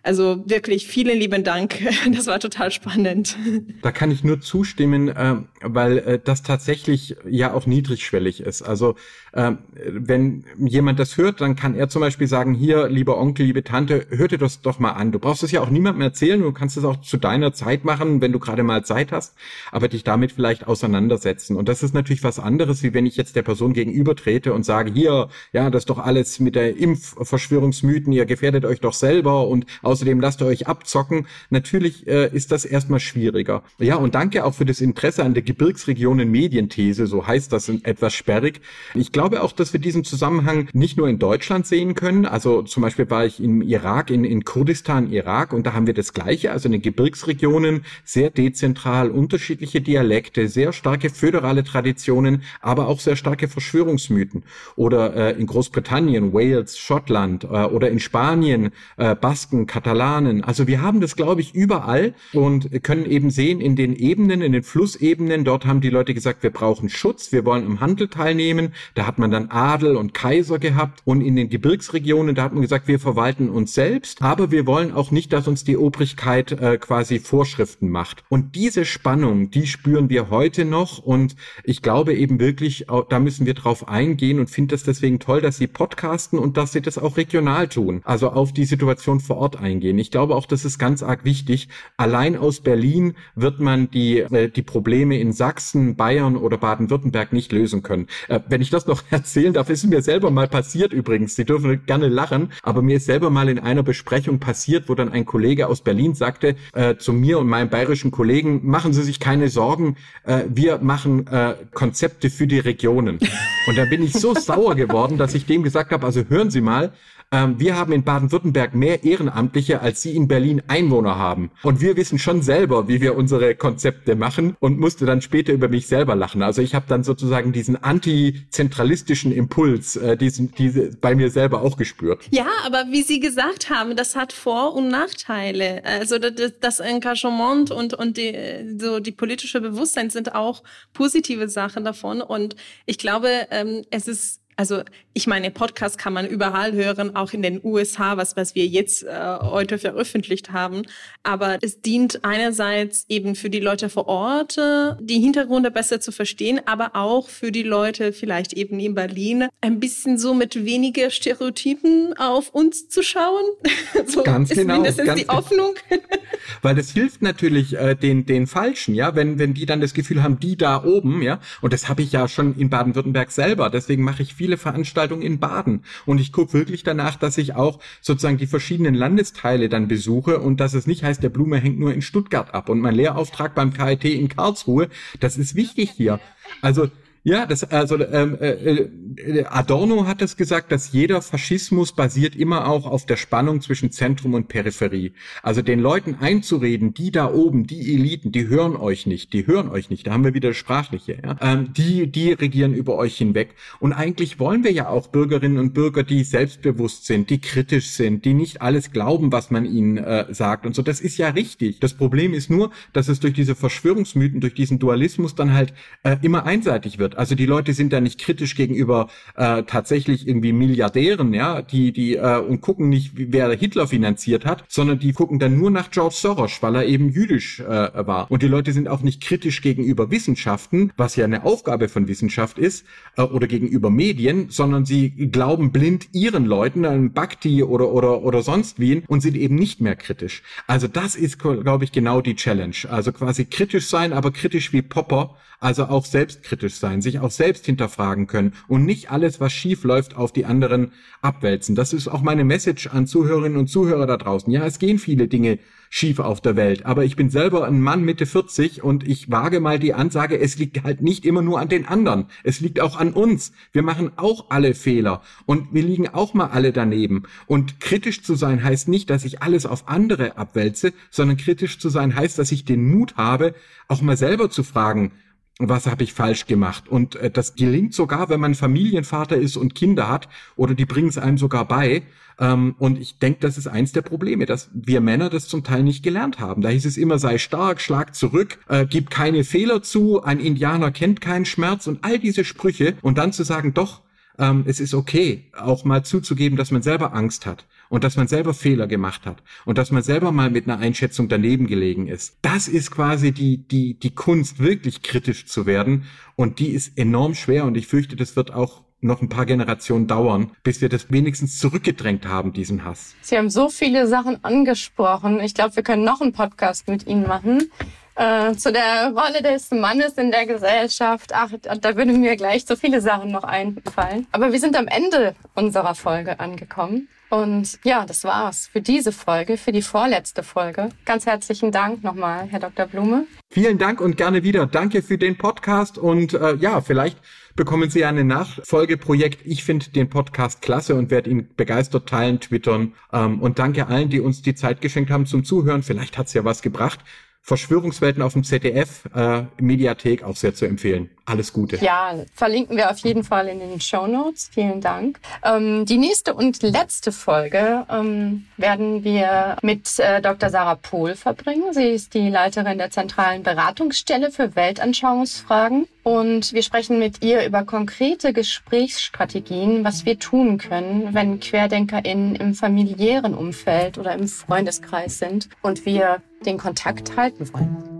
Also 0.03 0.43
wirklich 0.47 0.87
vielen 0.87 1.17
lieben 1.17 1.43
Dank. 1.43 1.79
Das 2.11 2.27
war 2.27 2.39
total 2.39 2.71
spannend. 2.71 3.37
Da 3.81 3.91
kann 3.91 4.11
ich 4.11 4.23
nur 4.23 4.39
zustimmen, 4.39 5.09
äh, 5.09 5.35
weil 5.61 5.97
äh, 5.99 6.19
das 6.23 6.43
tatsächlich 6.43 7.15
ja 7.27 7.53
auch 7.53 7.65
niedrigschwellig 7.65 8.41
ist. 8.41 8.61
Also 8.61 8.95
äh, 9.31 9.53
wenn 9.87 10.45
jemand 10.57 10.99
das 10.99 11.17
hört, 11.17 11.41
dann 11.41 11.55
kann 11.55 11.75
er 11.75 11.89
zum 11.89 12.01
Beispiel 12.01 12.27
sagen, 12.27 12.53
hier, 12.53 12.87
lieber 12.89 13.17
Onkel, 13.17 13.45
liebe 13.45 13.63
Tante, 13.63 14.05
hör 14.09 14.27
dir 14.27 14.37
das 14.37 14.61
doch 14.61 14.79
mal 14.79 14.91
an. 14.91 15.11
Du 15.11 15.19
brauchst 15.19 15.43
es 15.43 15.51
ja 15.51 15.61
auch 15.61 15.69
niemandem 15.69 16.01
erzählen, 16.01 16.41
du 16.41 16.51
kannst 16.51 16.77
es 16.77 16.83
auch 16.83 17.01
zu 17.01 17.17
deiner 17.17 17.53
Zeit 17.53 17.85
machen, 17.85 18.21
wenn 18.21 18.31
du 18.31 18.39
gerade 18.39 18.63
mal 18.63 18.85
Zeit 18.85 19.11
hast, 19.11 19.35
aber 19.71 19.87
dich 19.87 20.03
damit 20.03 20.33
vielleicht 20.33 20.67
auseinandersetzen. 20.67 21.55
Und 21.55 21.69
das 21.69 21.83
ist 21.83 21.93
natürlich 21.93 22.23
was 22.23 22.39
anderes, 22.39 22.83
wie 22.83 22.93
wenn 22.93 23.05
ich 23.05 23.17
jetzt 23.17 23.35
der 23.35 23.43
Person 23.43 23.73
gegenüber 23.73 24.15
trete 24.15 24.53
und 24.53 24.63
sage, 24.63 24.91
hier, 24.91 25.29
ja, 25.53 25.69
das 25.69 25.83
ist 25.83 25.89
doch 25.89 25.99
alles 25.99 26.39
mit 26.39 26.55
der 26.55 26.77
Impfverschwörungsmythen, 26.77 28.13
ihr 28.13 28.25
gefährdet 28.25 28.65
euch 28.65 28.79
doch 28.79 28.93
selber 28.93 29.47
und 29.47 29.65
außerdem 29.81 30.19
lasst 30.19 30.41
ihr 30.41 30.47
euch 30.47 30.67
abzocken. 30.67 31.27
Natürlich 31.49 32.07
äh, 32.07 32.29
ist 32.33 32.51
das 32.51 32.65
erstmal 32.65 32.99
schwieriger. 32.99 33.63
Ja, 33.79 33.95
und 33.95 34.15
danke 34.15 34.45
auch 34.45 34.53
für 34.53 34.65
das 34.65 34.81
Interesse 34.81 35.23
an 35.23 35.33
der 35.33 35.43
Gebirgsregionen 35.47 36.29
Medienthese, 36.29 37.07
so 37.07 37.25
heißt 37.25 37.51
das 37.51 37.69
etwas 37.69 38.13
sperrig. 38.13 38.61
Ich 38.93 39.11
glaube 39.11 39.41
auch, 39.41 39.53
dass 39.53 39.73
wir 39.73 39.79
diesen 39.79 40.03
Zusammenhang 40.03 40.69
nicht 40.73 40.97
nur 40.97 41.07
in 41.09 41.17
Deutschland 41.17 41.65
sehen 41.65 41.95
können. 41.95 42.25
Also 42.25 42.61
zum 42.61 42.83
Beispiel 42.83 43.09
war 43.09 43.25
ich 43.25 43.41
im 43.41 43.61
Irak, 43.61 44.11
in, 44.11 44.25
in 44.25 44.43
Kurdistan, 44.43 45.11
Irak, 45.11 45.53
und 45.53 45.65
da 45.65 45.73
haben 45.73 45.87
wir 45.87 45.93
das 45.93 46.13
Gleiche. 46.13 46.51
Also 46.51 46.67
in 46.67 46.73
den 46.73 46.81
Gebirgsregionen 46.81 47.85
sehr 48.03 48.29
dezentral, 48.29 49.09
unterschiedliche 49.09 49.81
Dialekte, 49.81 50.49
sehr 50.49 50.73
starke 50.73 51.09
föderale 51.09 51.63
Traditionen, 51.63 52.43
aber 52.61 52.87
auch 52.87 52.99
sehr 52.99 53.15
starke 53.15 53.47
Verschwörungsmythen. 53.47 54.43
Oder 54.75 55.15
äh, 55.15 55.39
in 55.39 55.47
Großbritannien, 55.47 56.33
Wales, 56.33 56.77
Schottland 56.77 57.45
äh, 57.45 57.47
oder 57.47 57.89
in 57.89 57.99
Spanien, 57.99 58.71
äh, 58.97 59.15
Basken, 59.15 59.65
Katalanen. 59.65 60.43
Also 60.43 60.67
wir 60.67 60.81
haben 60.81 60.99
das, 60.99 61.15
glaube 61.15 61.39
ich, 61.39 61.55
überall 61.55 62.13
und 62.33 62.83
können 62.83 63.05
eben 63.05 63.31
sehen 63.31 63.61
in 63.61 63.77
den 63.77 63.95
Ebenen, 63.95 64.41
in 64.41 64.51
den 64.51 64.63
Flussebenen, 64.63 65.36
dort 65.43 65.65
haben 65.65 65.81
die 65.81 65.89
Leute 65.89 66.13
gesagt, 66.13 66.43
wir 66.43 66.49
brauchen 66.49 66.89
Schutz, 66.89 67.31
wir 67.31 67.45
wollen 67.45 67.65
im 67.65 67.79
Handel 67.79 68.07
teilnehmen. 68.07 68.73
Da 68.95 69.05
hat 69.05 69.19
man 69.19 69.31
dann 69.31 69.49
Adel 69.49 69.95
und 69.95 70.13
Kaiser 70.13 70.59
gehabt 70.59 71.01
und 71.05 71.21
in 71.21 71.35
den 71.35 71.49
Gebirgsregionen, 71.49 72.35
da 72.35 72.43
hat 72.43 72.53
man 72.53 72.61
gesagt, 72.61 72.87
wir 72.87 72.99
verwalten 72.99 73.49
uns 73.49 73.73
selbst, 73.73 74.21
aber 74.21 74.51
wir 74.51 74.65
wollen 74.65 74.91
auch 74.91 75.11
nicht, 75.11 75.33
dass 75.33 75.47
uns 75.47 75.63
die 75.63 75.77
Obrigkeit 75.77 76.51
äh, 76.51 76.77
quasi 76.77 77.19
Vorschriften 77.19 77.89
macht. 77.89 78.23
Und 78.29 78.55
diese 78.55 78.85
Spannung, 78.85 79.51
die 79.51 79.67
spüren 79.67 80.09
wir 80.09 80.29
heute 80.29 80.65
noch 80.65 80.99
und 80.99 81.35
ich 81.63 81.81
glaube 81.81 82.13
eben 82.13 82.39
wirklich, 82.39 82.87
da 83.09 83.19
müssen 83.19 83.45
wir 83.45 83.53
drauf 83.53 83.87
eingehen 83.87 84.39
und 84.39 84.49
finde 84.49 84.75
das 84.75 84.83
deswegen 84.83 85.19
toll, 85.19 85.41
dass 85.41 85.57
Sie 85.57 85.67
podcasten 85.67 86.39
und 86.39 86.57
dass 86.57 86.71
Sie 86.71 86.81
das 86.81 86.97
auch 86.97 87.17
regional 87.17 87.67
tun. 87.67 88.01
Also 88.03 88.29
auf 88.29 88.53
die 88.53 88.65
Situation 88.65 89.19
vor 89.19 89.37
Ort 89.37 89.57
eingehen. 89.57 89.99
Ich 89.99 90.11
glaube 90.11 90.35
auch, 90.35 90.45
das 90.45 90.65
ist 90.65 90.77
ganz 90.77 91.03
arg 91.03 91.25
wichtig. 91.25 91.69
Allein 91.97 92.35
aus 92.35 92.61
Berlin 92.61 93.15
wird 93.35 93.59
man 93.59 93.89
die, 93.91 94.19
äh, 94.19 94.49
die 94.49 94.61
Probleme 94.61 95.19
in 95.19 95.26
Sachsen, 95.33 95.95
Bayern 95.95 96.35
oder 96.35 96.57
Baden-Württemberg 96.57 97.33
nicht 97.33 97.51
lösen 97.51 97.83
können. 97.83 98.07
Äh, 98.27 98.39
wenn 98.47 98.61
ich 98.61 98.69
das 98.69 98.87
noch 98.87 99.03
erzählen 99.11 99.53
darf, 99.53 99.69
ist 99.69 99.85
mir 99.85 100.01
selber 100.01 100.31
mal 100.31 100.47
passiert 100.47 100.93
übrigens. 100.93 101.35
Sie 101.35 101.45
dürfen 101.45 101.85
gerne 101.85 102.07
lachen, 102.07 102.51
aber 102.63 102.81
mir 102.81 102.97
ist 102.97 103.05
selber 103.05 103.29
mal 103.29 103.49
in 103.49 103.59
einer 103.59 103.83
Besprechung 103.83 104.39
passiert, 104.39 104.89
wo 104.89 104.95
dann 104.95 105.11
ein 105.11 105.25
Kollege 105.25 105.67
aus 105.67 105.81
Berlin 105.81 106.13
sagte 106.13 106.55
äh, 106.73 106.95
zu 106.97 107.13
mir 107.13 107.39
und 107.39 107.47
meinem 107.47 107.69
bayerischen 107.69 108.11
Kollegen, 108.11 108.61
machen 108.63 108.93
Sie 108.93 109.03
sich 109.03 109.19
keine 109.19 109.49
Sorgen, 109.49 109.97
äh, 110.23 110.43
wir 110.49 110.79
machen 110.79 111.27
äh, 111.27 111.55
Konzepte 111.73 112.29
für 112.29 112.47
die 112.47 112.59
Regionen. 112.59 113.19
Und 113.67 113.77
da 113.77 113.83
bin 113.83 114.01
ich 114.01 114.13
so 114.13 114.33
sauer 114.33 114.75
geworden, 114.75 115.17
dass 115.17 115.33
ich 115.33 115.45
dem 115.45 115.61
gesagt 115.61 115.91
habe, 115.91 116.05
also 116.05 116.23
hören 116.29 116.49
Sie 116.49 116.61
mal, 116.61 116.93
ähm, 117.31 117.59
wir 117.59 117.75
haben 117.75 117.91
in 117.91 118.03
Baden-Württemberg 118.03 118.73
mehr 118.73 119.03
Ehrenamtliche, 119.03 119.81
als 119.81 120.01
Sie 120.01 120.15
in 120.15 120.27
Berlin 120.27 120.61
Einwohner 120.67 121.17
haben. 121.17 121.51
Und 121.63 121.81
wir 121.81 121.97
wissen 121.97 122.19
schon 122.19 122.41
selber, 122.41 122.87
wie 122.87 123.01
wir 123.01 123.17
unsere 123.17 123.55
Konzepte 123.55 124.15
machen 124.15 124.55
und 124.59 124.79
musste 124.79 125.05
dann 125.05 125.21
später 125.21 125.51
über 125.51 125.67
mich 125.67 125.87
selber 125.87 126.15
lachen. 126.15 126.41
Also 126.41 126.61
ich 126.61 126.73
habe 126.73 126.85
dann 126.87 127.03
sozusagen 127.03 127.51
diesen 127.51 127.81
antizentralistischen 127.83 129.31
Impuls, 129.31 129.97
äh, 129.97 130.15
diesen, 130.15 130.53
diese 130.55 130.95
bei 130.97 131.15
mir 131.15 131.29
selber 131.29 131.61
auch 131.61 131.77
gespürt. 131.77 132.23
Ja, 132.31 132.47
aber 132.65 132.85
wie 132.91 133.01
Sie 133.01 133.19
gesagt 133.19 133.69
haben, 133.69 133.95
das 133.95 134.15
hat 134.15 134.31
Vor- 134.31 134.73
und 134.73 134.87
Nachteile. 134.87 135.83
Also 135.83 136.19
das, 136.19 136.53
das 136.61 136.79
Engagement 136.79 137.71
und, 137.71 137.93
und 137.93 138.17
die, 138.17 138.77
so 138.79 138.99
die 138.99 139.11
politische 139.11 139.59
Bewusstsein 139.59 140.09
sind 140.09 140.33
auch 140.33 140.63
positive 140.93 141.49
Sachen 141.49 141.83
davon. 141.83 142.21
Und 142.21 142.55
ich 142.85 142.97
glaube, 142.97 143.47
ähm, 143.51 143.83
es 143.91 144.07
ist 144.07 144.41
also 144.57 144.81
ich 145.13 145.27
meine, 145.27 145.51
Podcast 145.51 145.97
kann 145.97 146.13
man 146.13 146.27
überall 146.27 146.73
hören, 146.73 147.15
auch 147.15 147.31
in 147.33 147.41
den 147.41 147.61
USA, 147.63 148.17
was, 148.17 148.35
was 148.35 148.55
wir 148.55 148.67
jetzt 148.67 149.03
äh, 149.03 149.37
heute 149.41 149.77
veröffentlicht 149.77 150.51
haben. 150.51 150.83
Aber 151.23 151.59
es 151.61 151.81
dient 151.81 152.23
einerseits 152.23 153.05
eben 153.07 153.35
für 153.35 153.49
die 153.49 153.59
Leute 153.59 153.89
vor 153.89 154.07
Ort, 154.07 154.57
äh, 154.57 154.93
die 154.99 155.19
Hintergründe 155.19 155.71
besser 155.71 155.99
zu 155.99 156.11
verstehen, 156.11 156.61
aber 156.65 156.95
auch 156.95 157.29
für 157.29 157.51
die 157.51 157.63
Leute 157.63 158.13
vielleicht 158.13 158.53
eben 158.53 158.79
in 158.79 158.95
Berlin 158.95 159.47
ein 159.61 159.79
bisschen 159.79 160.17
so 160.17 160.33
mit 160.33 160.65
weniger 160.65 161.09
Stereotypen 161.09 162.13
auf 162.17 162.49
uns 162.49 162.89
zu 162.89 163.03
schauen. 163.03 163.45
so 164.05 164.23
ganz 164.23 164.51
ist 164.51 164.57
genau. 164.57 164.75
Mindestens 164.75 165.05
ganz 165.05 165.21
die 165.21 165.27
Hoffnung. 165.27 165.75
Weil 166.61 166.75
das 166.75 166.91
hilft 166.91 167.21
natürlich 167.21 167.75
äh, 167.75 167.95
den, 167.95 168.25
den 168.25 168.47
Falschen, 168.47 168.95
ja, 168.95 169.15
wenn, 169.15 169.37
wenn 169.37 169.53
die 169.53 169.65
dann 169.65 169.81
das 169.81 169.93
Gefühl 169.93 170.23
haben, 170.23 170.39
die 170.39 170.57
da 170.57 170.83
oben, 170.83 171.21
ja, 171.21 171.39
und 171.61 171.73
das 171.73 171.89
habe 171.89 172.01
ich 172.01 172.11
ja 172.11 172.27
schon 172.27 172.55
in 172.57 172.69
Baden-Württemberg 172.69 173.31
selber, 173.31 173.69
deswegen 173.69 174.03
mache 174.03 174.23
ich 174.23 174.33
viel 174.33 174.46
viele 174.47 174.57
Veranstaltungen 174.57 175.23
in 175.23 175.39
Baden. 175.39 175.83
Und 176.05 176.21
ich 176.21 176.31
gucke 176.31 176.53
wirklich 176.53 176.83
danach, 176.83 177.17
dass 177.17 177.37
ich 177.37 177.55
auch 177.55 177.79
sozusagen 177.99 178.37
die 178.37 178.47
verschiedenen 178.47 178.95
Landesteile 178.95 179.67
dann 179.67 179.89
besuche 179.89 180.39
und 180.39 180.61
dass 180.61 180.73
es 180.73 180.87
nicht 180.87 181.03
heißt, 181.03 181.21
der 181.21 181.27
Blume 181.27 181.57
hängt 181.57 181.79
nur 181.79 181.93
in 181.93 182.01
Stuttgart 182.01 182.53
ab. 182.53 182.69
Und 182.69 182.79
mein 182.79 182.95
Lehrauftrag 182.95 183.53
beim 183.55 183.73
KIT 183.73 184.05
in 184.05 184.29
Karlsruhe, 184.29 184.87
das 185.19 185.37
ist 185.37 185.55
wichtig 185.55 185.91
hier. 185.91 186.21
Also 186.61 186.87
ja, 187.27 187.45
das 187.45 187.65
also 187.65 188.01
ähm, 188.01 188.37
äh, 188.39 188.87
äh, 189.17 189.43
Adorno 189.49 190.07
hat 190.07 190.21
es 190.21 190.37
gesagt, 190.37 190.71
dass 190.71 190.93
jeder 190.93 191.21
Faschismus 191.21 191.91
basiert 191.91 192.37
immer 192.37 192.69
auch 192.69 192.85
auf 192.85 193.05
der 193.05 193.17
Spannung 193.17 193.59
zwischen 193.59 193.91
Zentrum 193.91 194.33
und 194.33 194.47
Peripherie. 194.47 195.11
Also 195.43 195.61
den 195.61 195.81
Leuten 195.81 196.15
einzureden, 196.21 196.93
die 196.93 197.11
da 197.11 197.29
oben, 197.29 197.67
die 197.67 197.95
Eliten, 197.95 198.31
die 198.31 198.47
hören 198.47 198.77
euch 198.77 199.07
nicht, 199.07 199.33
die 199.33 199.45
hören 199.45 199.67
euch 199.67 199.89
nicht. 199.89 200.07
Da 200.07 200.13
haben 200.13 200.23
wir 200.23 200.35
wieder 200.35 200.53
sprachliche. 200.53 201.19
Ja? 201.21 201.35
Ähm, 201.41 201.73
die 201.73 202.07
die 202.09 202.31
regieren 202.31 202.73
über 202.73 202.95
euch 202.95 203.17
hinweg. 203.17 203.55
Und 203.81 203.91
eigentlich 203.91 204.39
wollen 204.39 204.63
wir 204.63 204.71
ja 204.71 204.87
auch 204.87 205.07
Bürgerinnen 205.07 205.57
und 205.57 205.73
Bürger, 205.73 206.03
die 206.03 206.23
selbstbewusst 206.23 207.07
sind, 207.07 207.29
die 207.29 207.41
kritisch 207.41 207.89
sind, 207.89 208.23
die 208.23 208.35
nicht 208.35 208.61
alles 208.61 208.93
glauben, 208.93 209.33
was 209.33 209.51
man 209.51 209.65
ihnen 209.65 209.97
äh, 209.97 210.33
sagt 210.33 210.65
und 210.65 210.75
so. 210.75 210.81
Das 210.81 211.01
ist 211.01 211.17
ja 211.17 211.27
richtig. 211.27 211.81
Das 211.81 211.93
Problem 211.93 212.33
ist 212.33 212.49
nur, 212.49 212.71
dass 212.93 213.09
es 213.09 213.19
durch 213.19 213.33
diese 213.33 213.55
Verschwörungsmythen, 213.55 214.39
durch 214.39 214.53
diesen 214.53 214.79
Dualismus 214.79 215.35
dann 215.35 215.51
halt 215.51 215.73
äh, 216.03 216.15
immer 216.21 216.45
einseitig 216.45 216.99
wird. 216.99 217.16
Also 217.17 217.35
die 217.35 217.45
Leute 217.45 217.73
sind 217.73 217.93
da 217.93 217.99
nicht 217.99 218.19
kritisch 218.19 218.55
gegenüber 218.55 219.09
äh, 219.35 219.63
tatsächlich 219.63 220.27
irgendwie 220.27 220.53
Milliardären, 220.53 221.33
ja, 221.33 221.61
die 221.61 221.91
die 221.91 222.15
äh, 222.15 222.39
und 222.39 222.61
gucken 222.61 222.89
nicht, 222.89 223.11
wer 223.15 223.51
Hitler 223.53 223.87
finanziert 223.87 224.45
hat, 224.45 224.63
sondern 224.67 224.99
die 224.99 225.13
gucken 225.13 225.39
dann 225.39 225.57
nur 225.57 225.71
nach 225.71 225.91
George 225.91 226.15
Soros, 226.17 226.61
weil 226.61 226.75
er 226.75 226.85
eben 226.85 227.09
jüdisch 227.09 227.59
äh, 227.59 227.65
war. 227.65 228.29
Und 228.29 228.43
die 228.43 228.47
Leute 228.47 228.71
sind 228.71 228.87
auch 228.87 229.01
nicht 229.01 229.21
kritisch 229.21 229.61
gegenüber 229.61 230.11
Wissenschaften, 230.11 230.93
was 230.97 231.15
ja 231.15 231.25
eine 231.25 231.43
Aufgabe 231.43 231.89
von 231.89 232.07
Wissenschaft 232.07 232.59
ist, 232.59 232.85
äh, 233.17 233.21
oder 233.21 233.47
gegenüber 233.47 233.89
Medien, 233.89 234.49
sondern 234.49 234.85
sie 234.85 235.09
glauben 235.09 235.71
blind 235.71 236.09
ihren 236.13 236.45
Leuten, 236.45 236.85
einem 236.85 237.13
Bhakti 237.13 237.63
oder 237.63 237.91
oder 237.91 238.21
oder 238.21 238.41
sonst 238.41 238.79
wen 238.79 239.03
und 239.07 239.21
sind 239.21 239.35
eben 239.35 239.55
nicht 239.55 239.81
mehr 239.81 239.95
kritisch. 239.95 240.43
Also 240.67 240.87
das 240.87 241.15
ist, 241.15 241.39
glaube 241.39 241.83
ich, 241.83 241.91
genau 241.91 242.21
die 242.21 242.35
Challenge. 242.35 242.75
Also 242.89 243.11
quasi 243.11 243.45
kritisch 243.45 243.87
sein, 243.87 244.13
aber 244.13 244.31
kritisch 244.31 244.73
wie 244.73 244.81
Popper 244.81 245.35
also 245.59 245.85
auch 245.85 246.05
selbstkritisch 246.05 246.75
sein, 246.75 247.01
sich 247.07 247.19
auch 247.19 247.31
selbst 247.31 247.65
hinterfragen 247.65 248.27
können 248.27 248.53
und 248.67 248.85
nicht 248.85 249.11
alles, 249.11 249.39
was 249.39 249.53
schief 249.53 249.83
läuft, 249.83 250.15
auf 250.15 250.33
die 250.33 250.45
anderen 250.45 250.91
abwälzen. 251.21 251.75
Das 251.75 251.93
ist 251.93 252.07
auch 252.07 252.21
meine 252.21 252.43
Message 252.43 252.87
an 252.87 253.07
Zuhörerinnen 253.07 253.57
und 253.57 253.67
Zuhörer 253.67 254.05
da 254.05 254.17
draußen. 254.17 254.51
Ja, 254.51 254.65
es 254.65 254.79
gehen 254.79 254.99
viele 254.99 255.27
Dinge 255.27 255.59
schief 255.89 256.19
auf 256.19 256.41
der 256.41 256.57
Welt, 256.57 256.85
aber 256.85 257.05
ich 257.05 257.15
bin 257.15 257.29
selber 257.29 257.65
ein 257.65 257.79
Mann 257.79 258.03
Mitte 258.03 258.25
40 258.25 258.83
und 258.83 259.07
ich 259.07 259.31
wage 259.31 259.61
mal 259.61 259.79
die 259.79 259.93
Ansage, 259.93 260.37
es 260.37 260.57
liegt 260.57 260.83
halt 260.83 261.01
nicht 261.01 261.25
immer 261.25 261.41
nur 261.41 261.61
an 261.61 261.69
den 261.69 261.85
anderen. 261.85 262.25
Es 262.43 262.59
liegt 262.59 262.81
auch 262.81 262.97
an 262.97 263.13
uns. 263.13 263.53
Wir 263.71 263.83
machen 263.83 264.11
auch 264.17 264.49
alle 264.49 264.73
Fehler 264.73 265.21
und 265.45 265.73
wir 265.73 265.83
liegen 265.83 266.09
auch 266.09 266.33
mal 266.33 266.47
alle 266.47 266.73
daneben. 266.73 267.23
Und 267.45 267.79
kritisch 267.79 268.21
zu 268.21 268.35
sein 268.35 268.63
heißt 268.63 268.89
nicht, 268.89 269.09
dass 269.09 269.23
ich 269.23 269.41
alles 269.41 269.65
auf 269.65 269.87
andere 269.87 270.37
abwälze, 270.37 270.91
sondern 271.09 271.37
kritisch 271.37 271.79
zu 271.79 271.87
sein 271.87 272.15
heißt, 272.15 272.37
dass 272.37 272.51
ich 272.51 272.65
den 272.65 272.89
Mut 272.89 273.15
habe, 273.15 273.53
auch 273.87 274.01
mal 274.01 274.17
selber 274.17 274.49
zu 274.49 274.63
fragen, 274.63 275.13
was 275.59 275.87
habe 275.87 276.03
ich 276.03 276.13
falsch 276.13 276.45
gemacht? 276.45 276.87
Und 276.87 277.15
äh, 277.15 277.31
das 277.31 277.55
gelingt 277.55 277.93
sogar, 277.93 278.29
wenn 278.29 278.39
man 278.39 278.55
Familienvater 278.55 279.37
ist 279.37 279.57
und 279.57 279.75
Kinder 279.75 280.07
hat, 280.07 280.29
oder 280.55 280.75
die 280.75 280.85
bringen 280.85 281.09
es 281.09 281.17
einem 281.17 281.37
sogar 281.37 281.65
bei. 281.67 282.03
Ähm, 282.39 282.75
und 282.77 282.99
ich 282.99 283.17
denke, 283.17 283.39
das 283.41 283.57
ist 283.57 283.67
eins 283.67 283.91
der 283.91 284.03
Probleme, 284.03 284.45
dass 284.45 284.69
wir 284.73 285.01
Männer 285.01 285.29
das 285.29 285.47
zum 285.47 285.63
Teil 285.63 285.83
nicht 285.83 286.03
gelernt 286.03 286.39
haben. 286.39 286.61
Da 286.61 286.69
hieß 286.69 286.85
es 286.85 286.97
immer, 286.97 287.17
sei 287.17 287.39
stark, 287.39 287.81
schlag 287.81 288.13
zurück, 288.13 288.59
äh, 288.67 288.85
gib 288.87 289.09
keine 289.09 289.43
Fehler 289.43 289.81
zu, 289.81 290.23
ein 290.23 290.39
Indianer 290.39 290.91
kennt 290.91 291.21
keinen 291.21 291.45
Schmerz 291.45 291.87
und 291.87 292.03
all 292.03 292.19
diese 292.19 292.43
Sprüche. 292.43 292.95
Und 293.01 293.17
dann 293.17 293.33
zu 293.33 293.43
sagen, 293.43 293.73
doch, 293.73 294.01
ähm, 294.37 294.63
es 294.67 294.79
ist 294.79 294.93
okay, 294.93 295.45
auch 295.57 295.83
mal 295.83 296.03
zuzugeben, 296.03 296.57
dass 296.57 296.71
man 296.71 296.81
selber 296.81 297.13
Angst 297.13 297.45
hat 297.45 297.65
und 297.89 298.03
dass 298.03 298.17
man 298.17 298.27
selber 298.27 298.53
Fehler 298.53 298.87
gemacht 298.87 299.25
hat 299.25 299.43
und 299.65 299.77
dass 299.77 299.91
man 299.91 300.03
selber 300.03 300.31
mal 300.31 300.49
mit 300.49 300.67
einer 300.67 300.79
Einschätzung 300.79 301.29
daneben 301.29 301.67
gelegen 301.67 302.07
ist. 302.07 302.37
Das 302.41 302.67
ist 302.67 302.91
quasi 302.91 303.31
die, 303.31 303.57
die, 303.57 303.93
die 303.95 304.13
Kunst, 304.13 304.59
wirklich 304.59 305.01
kritisch 305.01 305.45
zu 305.45 305.65
werden 305.65 306.05
und 306.35 306.59
die 306.59 306.69
ist 306.69 306.97
enorm 306.97 307.35
schwer 307.35 307.65
und 307.65 307.77
ich 307.77 307.87
fürchte, 307.87 308.15
das 308.15 308.35
wird 308.35 308.53
auch 308.53 308.83
noch 308.99 309.21
ein 309.21 309.29
paar 309.29 309.45
Generationen 309.45 310.07
dauern, 310.07 310.51
bis 310.63 310.81
wir 310.81 310.89
das 310.89 311.11
wenigstens 311.11 311.59
zurückgedrängt 311.59 312.27
haben, 312.27 312.51
diesen 312.51 312.83
Hass. 312.83 313.15
Sie 313.21 313.37
haben 313.37 313.49
so 313.49 313.69
viele 313.69 314.07
Sachen 314.07 314.43
angesprochen. 314.43 315.39
Ich 315.39 315.53
glaube, 315.53 315.75
wir 315.75 315.83
können 315.83 316.03
noch 316.03 316.19
einen 316.19 316.33
Podcast 316.33 316.87
mit 316.87 317.05
Ihnen 317.05 317.27
machen. 317.27 317.69
Äh, 318.17 318.55
zu 318.55 318.71
der 318.71 319.13
Rolle 319.15 319.43
des 319.43 319.69
Mannes 319.69 320.13
in 320.13 320.31
der 320.31 320.47
Gesellschaft. 320.47 321.33
Ach, 321.35 321.51
da 321.61 321.95
würden 321.95 322.19
mir 322.19 322.35
gleich 322.35 322.65
so 322.65 322.75
viele 322.75 322.99
Sachen 322.99 323.31
noch 323.31 323.43
einfallen. 323.43 324.25
Aber 324.31 324.51
wir 324.51 324.59
sind 324.59 324.75
am 324.75 324.87
Ende 324.87 325.35
unserer 325.53 325.93
Folge 325.93 326.39
angekommen. 326.39 327.09
Und 327.29 327.77
ja, 327.83 328.05
das 328.05 328.23
war's 328.23 328.67
für 328.71 328.81
diese 328.81 329.11
Folge, 329.11 329.57
für 329.57 329.71
die 329.71 329.83
vorletzte 329.83 330.41
Folge. 330.41 330.89
Ganz 331.05 331.25
herzlichen 331.27 331.71
Dank 331.71 332.03
nochmal, 332.03 332.47
Herr 332.49 332.59
Dr. 332.59 332.87
Blume. 332.87 333.27
Vielen 333.51 333.77
Dank 333.77 334.01
und 334.01 334.17
gerne 334.17 334.43
wieder. 334.43 334.65
Danke 334.65 335.03
für 335.03 335.17
den 335.17 335.37
Podcast 335.37 335.97
und 335.97 336.33
äh, 336.33 336.55
ja, 336.55 336.81
vielleicht 336.81 337.19
bekommen 337.55 337.89
Sie 337.89 338.05
eine 338.05 338.23
Nachfolgeprojekt. 338.23 339.45
Ich 339.45 339.63
finde 339.63 339.89
den 339.89 340.09
Podcast 340.09 340.61
klasse 340.61 340.95
und 340.95 341.11
werde 341.11 341.29
ihn 341.29 341.49
begeistert 341.55 342.07
teilen, 342.07 342.39
twittern. 342.39 342.93
Ähm, 343.11 343.41
und 343.41 343.59
danke 343.59 343.87
allen, 343.87 344.09
die 344.09 344.21
uns 344.21 344.41
die 344.41 344.55
Zeit 344.55 344.79
geschenkt 344.79 345.11
haben 345.11 345.25
zum 345.25 345.43
Zuhören. 345.43 345.83
Vielleicht 345.83 346.17
hat's 346.17 346.33
ja 346.33 346.45
was 346.45 346.61
gebracht. 346.61 347.01
Verschwörungswelten 347.47 348.21
auf 348.21 348.33
dem 348.33 348.43
ZDF, 348.43 349.05
äh, 349.15 349.43
Mediathek 349.57 350.21
auch 350.21 350.35
sehr 350.35 350.53
zu 350.53 350.65
empfehlen. 350.65 351.09
Alles 351.23 351.53
Gute. 351.53 351.77
Ja, 351.77 352.13
verlinken 352.33 352.75
wir 352.75 352.91
auf 352.91 352.97
jeden 352.99 353.23
Fall 353.23 353.47
in 353.47 353.59
den 353.59 353.79
Show 353.79 354.05
Notes. 354.05 354.49
Vielen 354.53 354.81
Dank. 354.81 355.19
Ähm, 355.45 355.85
die 355.85 355.97
nächste 355.97 356.33
und 356.33 356.61
letzte 356.61 357.13
Folge 357.13 357.85
ähm, 357.89 358.47
werden 358.57 359.05
wir 359.05 359.55
mit 359.61 359.97
äh, 359.99 360.21
Dr. 360.21 360.49
Sarah 360.49 360.75
Pohl 360.75 361.15
verbringen. 361.15 361.73
Sie 361.73 361.87
ist 361.87 362.13
die 362.13 362.27
Leiterin 362.27 362.79
der 362.79 362.91
zentralen 362.91 363.43
Beratungsstelle 363.43 364.29
für 364.31 364.57
Weltanschauungsfragen. 364.57 365.87
Und 366.03 366.51
wir 366.53 366.63
sprechen 366.63 366.99
mit 366.99 367.23
ihr 367.23 367.45
über 367.45 367.63
konkrete 367.63 368.33
Gesprächsstrategien, 368.33 369.85
was 369.85 370.05
wir 370.05 370.19
tun 370.19 370.57
können, 370.57 371.13
wenn 371.13 371.39
QuerdenkerInnen 371.39 372.35
im 372.35 372.53
familiären 372.53 373.33
Umfeld 373.33 373.97
oder 373.97 374.13
im 374.13 374.27
Freundeskreis 374.27 375.19
sind 375.19 375.49
und 375.61 375.85
wir 375.85 376.21
den 376.45 376.57
Kontakt 376.57 377.15
halten 377.17 377.51
wollen. 377.53 377.97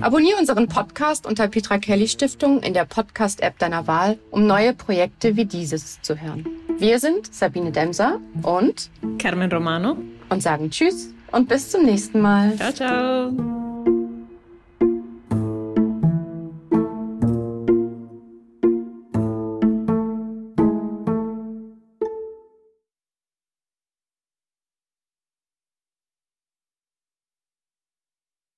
Abonniere 0.00 0.38
unseren 0.38 0.68
Podcast 0.68 1.26
unter 1.26 1.48
Petra 1.48 1.78
Kelly 1.78 2.06
Stiftung 2.06 2.62
in 2.62 2.74
der 2.74 2.84
Podcast-App 2.84 3.58
deiner 3.58 3.86
Wahl, 3.88 4.18
um 4.30 4.46
neue 4.46 4.72
Projekte 4.72 5.36
wie 5.36 5.46
dieses 5.46 6.00
zu 6.02 6.20
hören. 6.20 6.46
Wir 6.78 7.00
sind 7.00 7.34
Sabine 7.34 7.72
Demser 7.72 8.20
und 8.42 8.90
Carmen 9.18 9.50
Romano 9.50 9.96
und 10.28 10.42
sagen 10.42 10.70
Tschüss 10.70 11.12
und 11.32 11.48
bis 11.48 11.70
zum 11.70 11.84
nächsten 11.84 12.20
Mal. 12.20 12.54
Ciao, 12.56 12.72
ciao. 12.72 13.65